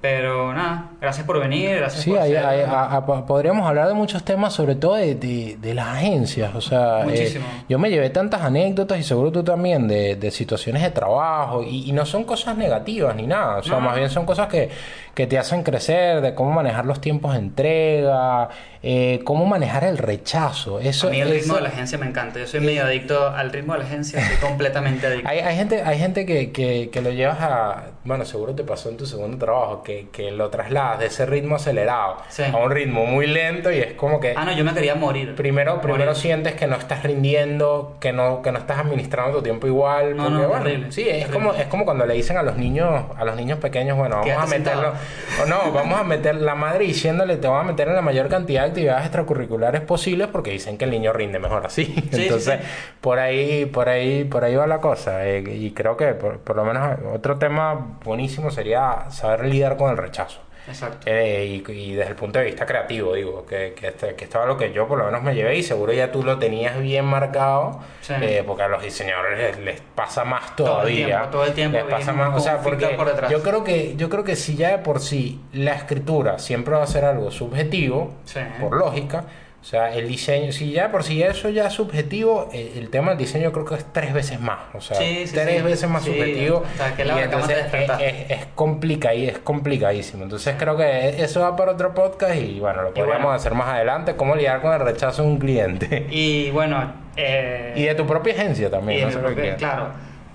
[0.03, 3.87] Pero nada, gracias por venir, gracias Sí, por hay- ser- hay- a- a- podríamos hablar
[3.87, 6.53] de muchos temas, sobre todo de, de- de las agencias.
[6.55, 7.39] O sea, eh,
[7.69, 11.89] yo me llevé tantas anécdotas y seguro tú también de, de situaciones de trabajo y,
[11.89, 13.59] y no son cosas negativas ni nada.
[13.59, 13.79] O sea, No.
[13.79, 14.69] más bien son cosas que,
[15.13, 18.49] que te hacen crecer, de cómo manejar los tiempos de entrega,
[18.81, 20.79] eh, cómo manejar el rechazo.
[20.79, 22.39] Eso, A mí el ritmo de la agencia me encanta.
[22.39, 25.29] Yo soy medio adicto al ritmo de la agencia, soy completamente adicto.
[25.29, 27.83] Hay, hay gente, hay gente que, que, que lo llevas a.
[28.05, 31.55] Bueno, seguro te pasó en tu segundo trabajo, que, que lo trasladas de ese ritmo
[31.55, 32.43] acelerado Sí.
[32.43, 34.33] a un ritmo muy lento y es como que.
[34.35, 35.35] Ah, no, yo me quería morir.
[35.35, 36.15] Primero, primero Morir.
[36.19, 40.17] sientes que no estás rindiendo, que no, que no estás administrando tu tiempo igual.
[40.17, 42.57] No, porque, no, bueno, terrible, sí, es como, es como cuando le dicen a los
[42.57, 44.81] niños, a los niños pequeños, bueno, vamos a meterlo.
[44.81, 45.02] sentado.
[45.41, 48.27] O no, vamos a meter la madre diciéndole, te vamos a meter en la mayor
[48.29, 51.85] cantidad de actividades extracurriculares posibles porque dicen que el niño rinde mejor así.
[51.85, 52.67] sí, Entonces, sí.
[53.01, 55.27] por ahí, por ahí, por ahí va la cosa.
[55.27, 59.89] eh, y creo que por, por lo menos otro tema buenísimo sería saber lidiar con
[59.91, 60.39] el rechazo.
[60.67, 60.99] Exacto.
[61.05, 64.45] Eh, y, y desde el punto de vista creativo, digo, que, que, este- que estaba
[64.45, 67.05] lo que yo por lo menos me llevé y seguro ya tú lo tenías bien
[67.05, 68.13] marcado, Sí.
[68.21, 71.05] eh, porque a los diseñadores les, les pasa más Todo el todavía.
[71.05, 74.09] tiempo, todo el tiempo Les pasa más, o sea, porque por yo creo que yo
[74.09, 78.13] creo que si ya de por sí la escritura siempre va a ser algo subjetivo,
[78.25, 78.39] Sí.
[78.61, 79.25] por lógica,
[79.63, 83.11] o sea, el diseño, si ya por sí eso ya es subjetivo, el, el tema
[83.11, 85.61] del diseño creo que es tres veces más, o sea, Sí, sí, tres sí.
[85.63, 86.63] veces más subjetivo.
[86.65, 90.23] hasta que y la entonces es, es, es complica- es complicadísimo.
[90.23, 93.31] Entonces creo que eso va para otro podcast y bueno, lo podríamos bueno.
[93.31, 96.07] hacer más adelante, cómo lidiar con el rechazo de un cliente.
[96.11, 98.99] Y bueno, eh, y de tu propia agencia también.
[98.99, 99.59] y no de mi propio- cliente.
[99.59, 99.87] claro.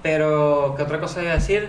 [0.02, 1.68] Pero, ¿qué otra cosa iba a decir?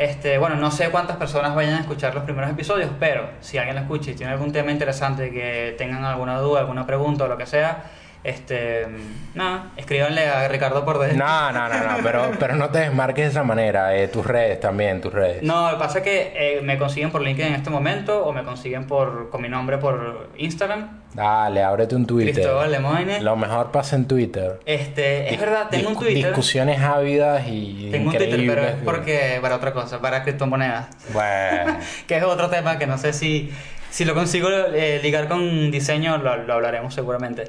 [0.00, 3.76] Este, bueno, no sé cuántas personas vayan a escuchar los primeros episodios, pero si alguien
[3.76, 7.36] lo escucha y tiene algún tema interesante que tengan alguna duda, alguna pregunta o lo
[7.36, 7.84] que sea,
[8.24, 8.86] Este,
[9.34, 11.16] nada, escríbanle a Ricardo por DM.
[11.18, 13.94] No, no, no, no, pero, pero no te desmarques de esa manera.
[13.96, 15.42] eh, tus redes también, tus redes.
[15.42, 18.32] No, lo que pasa es que eh, me consiguen por LinkedIn en este momento o
[18.32, 22.34] me consiguen por con mi nombre por Instagram, Dale, ábrete un Twitter.
[22.34, 23.20] Cristóbal Lemoine.
[23.20, 24.60] Lo mejor pasa en Twitter.
[24.64, 26.26] Este, es verdad, tengo un Twitter.
[26.26, 30.88] Discusiones ávidas y Tengo un Twitter, pero es porque para otra cosa, para criptomonedas.
[31.12, 33.52] Bueno, que es otro tema que no sé si,
[33.90, 37.44] si lo consigo eh, ligar con diseño, lo, lo hablaremos seguramente.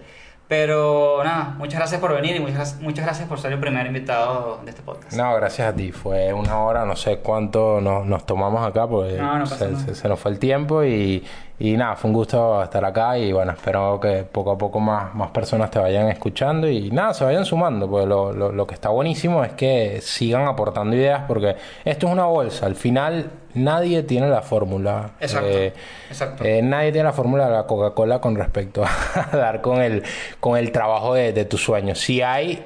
[0.51, 4.59] Pero nada, muchas gracias por venir y muchas, muchas gracias por ser el primer invitado
[4.65, 5.13] de este podcast.
[5.13, 5.93] no, gracias a ti.
[5.93, 9.71] Fue una hora, no sé cuánto nos, nos tomamos acá, porque No, no pasa se,
[9.71, 9.85] nada.
[9.85, 11.23] se- se nos fue el tiempo y,
[11.57, 15.15] y nada, fue un gusto estar acá y bueno, espero que poco a poco más,
[15.15, 18.73] más personas te vayan escuchando y nada, se vayan sumando, porque lo, lo, lo que
[18.73, 21.55] está buenísimo es que sigan aportando ideas, porque
[21.85, 25.11] esto es una bolsa, al final nadie tiene la fórmula.
[25.19, 25.73] Exacto, Eh,
[26.09, 26.43] exacto.
[26.43, 28.83] eh, nadie tiene la fórmula de la Coca-Cola con respecto
[29.15, 30.03] a dar con el,
[30.39, 31.99] con el trabajo de, de tus sueños.
[31.99, 32.65] Si hay,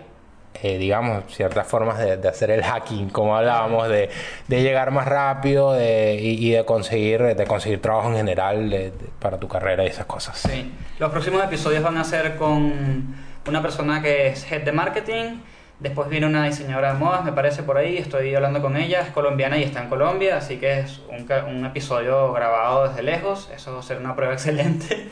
[0.64, 4.10] eh, digamos, ciertas formas de, de hacer el hacking, como hablábamos, de,
[4.48, 9.38] de llegar más rápido de, y, y de conseguir de conseguir trabajo en general para
[9.40, 10.38] tu carrera y esas cosas.
[10.38, 10.72] Sí.
[10.98, 13.16] Los próximos episodios van a ser con
[13.48, 15.40] una persona que es head de marketing.
[15.80, 17.98] Después viene una diseñadora de modas, me parece por ahí.
[17.98, 21.66] Estoy hablando con ella, es colombiana y está en Colombia, así que es un, un
[21.66, 23.50] episodio grabado desde lejos.
[23.54, 25.10] Eso va a ser una prueba excelente.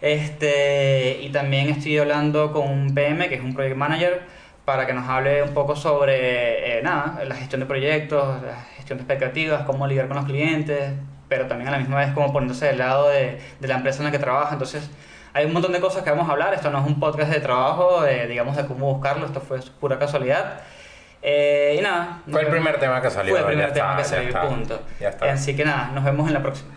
[0.00, 4.22] Este, y también estoy hablando con un PM, que es un project manager,
[4.64, 8.98] para que nos hable un poco sobre eh, nada, la gestión de proyectos, la gestión
[8.98, 10.94] de expectativas, cómo lidiar con los clientes,
[11.28, 14.06] pero también a la misma vez cómo ponerse del lado de, de la empresa en
[14.06, 14.54] la que trabaja.
[14.54, 14.90] Entonces,
[15.34, 16.54] hay un montón de cosas que vamos a hablar.
[16.54, 19.26] Esto no es un podcast de trabajo, eh, digamos, de cómo buscarlo.
[19.26, 20.60] Esto fue pura casualidad.
[21.22, 22.22] Eh, y nada.
[22.30, 24.28] Fue el primer tema que salió, Fue el primer ya tema está, que ya salió,
[24.28, 24.80] está, punto.
[25.00, 25.32] ya está.
[25.32, 26.74] Así que nada, nos vemos en la próxima.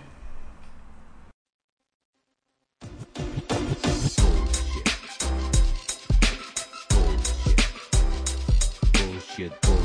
[8.94, 9.85] Bullshit, bullshit.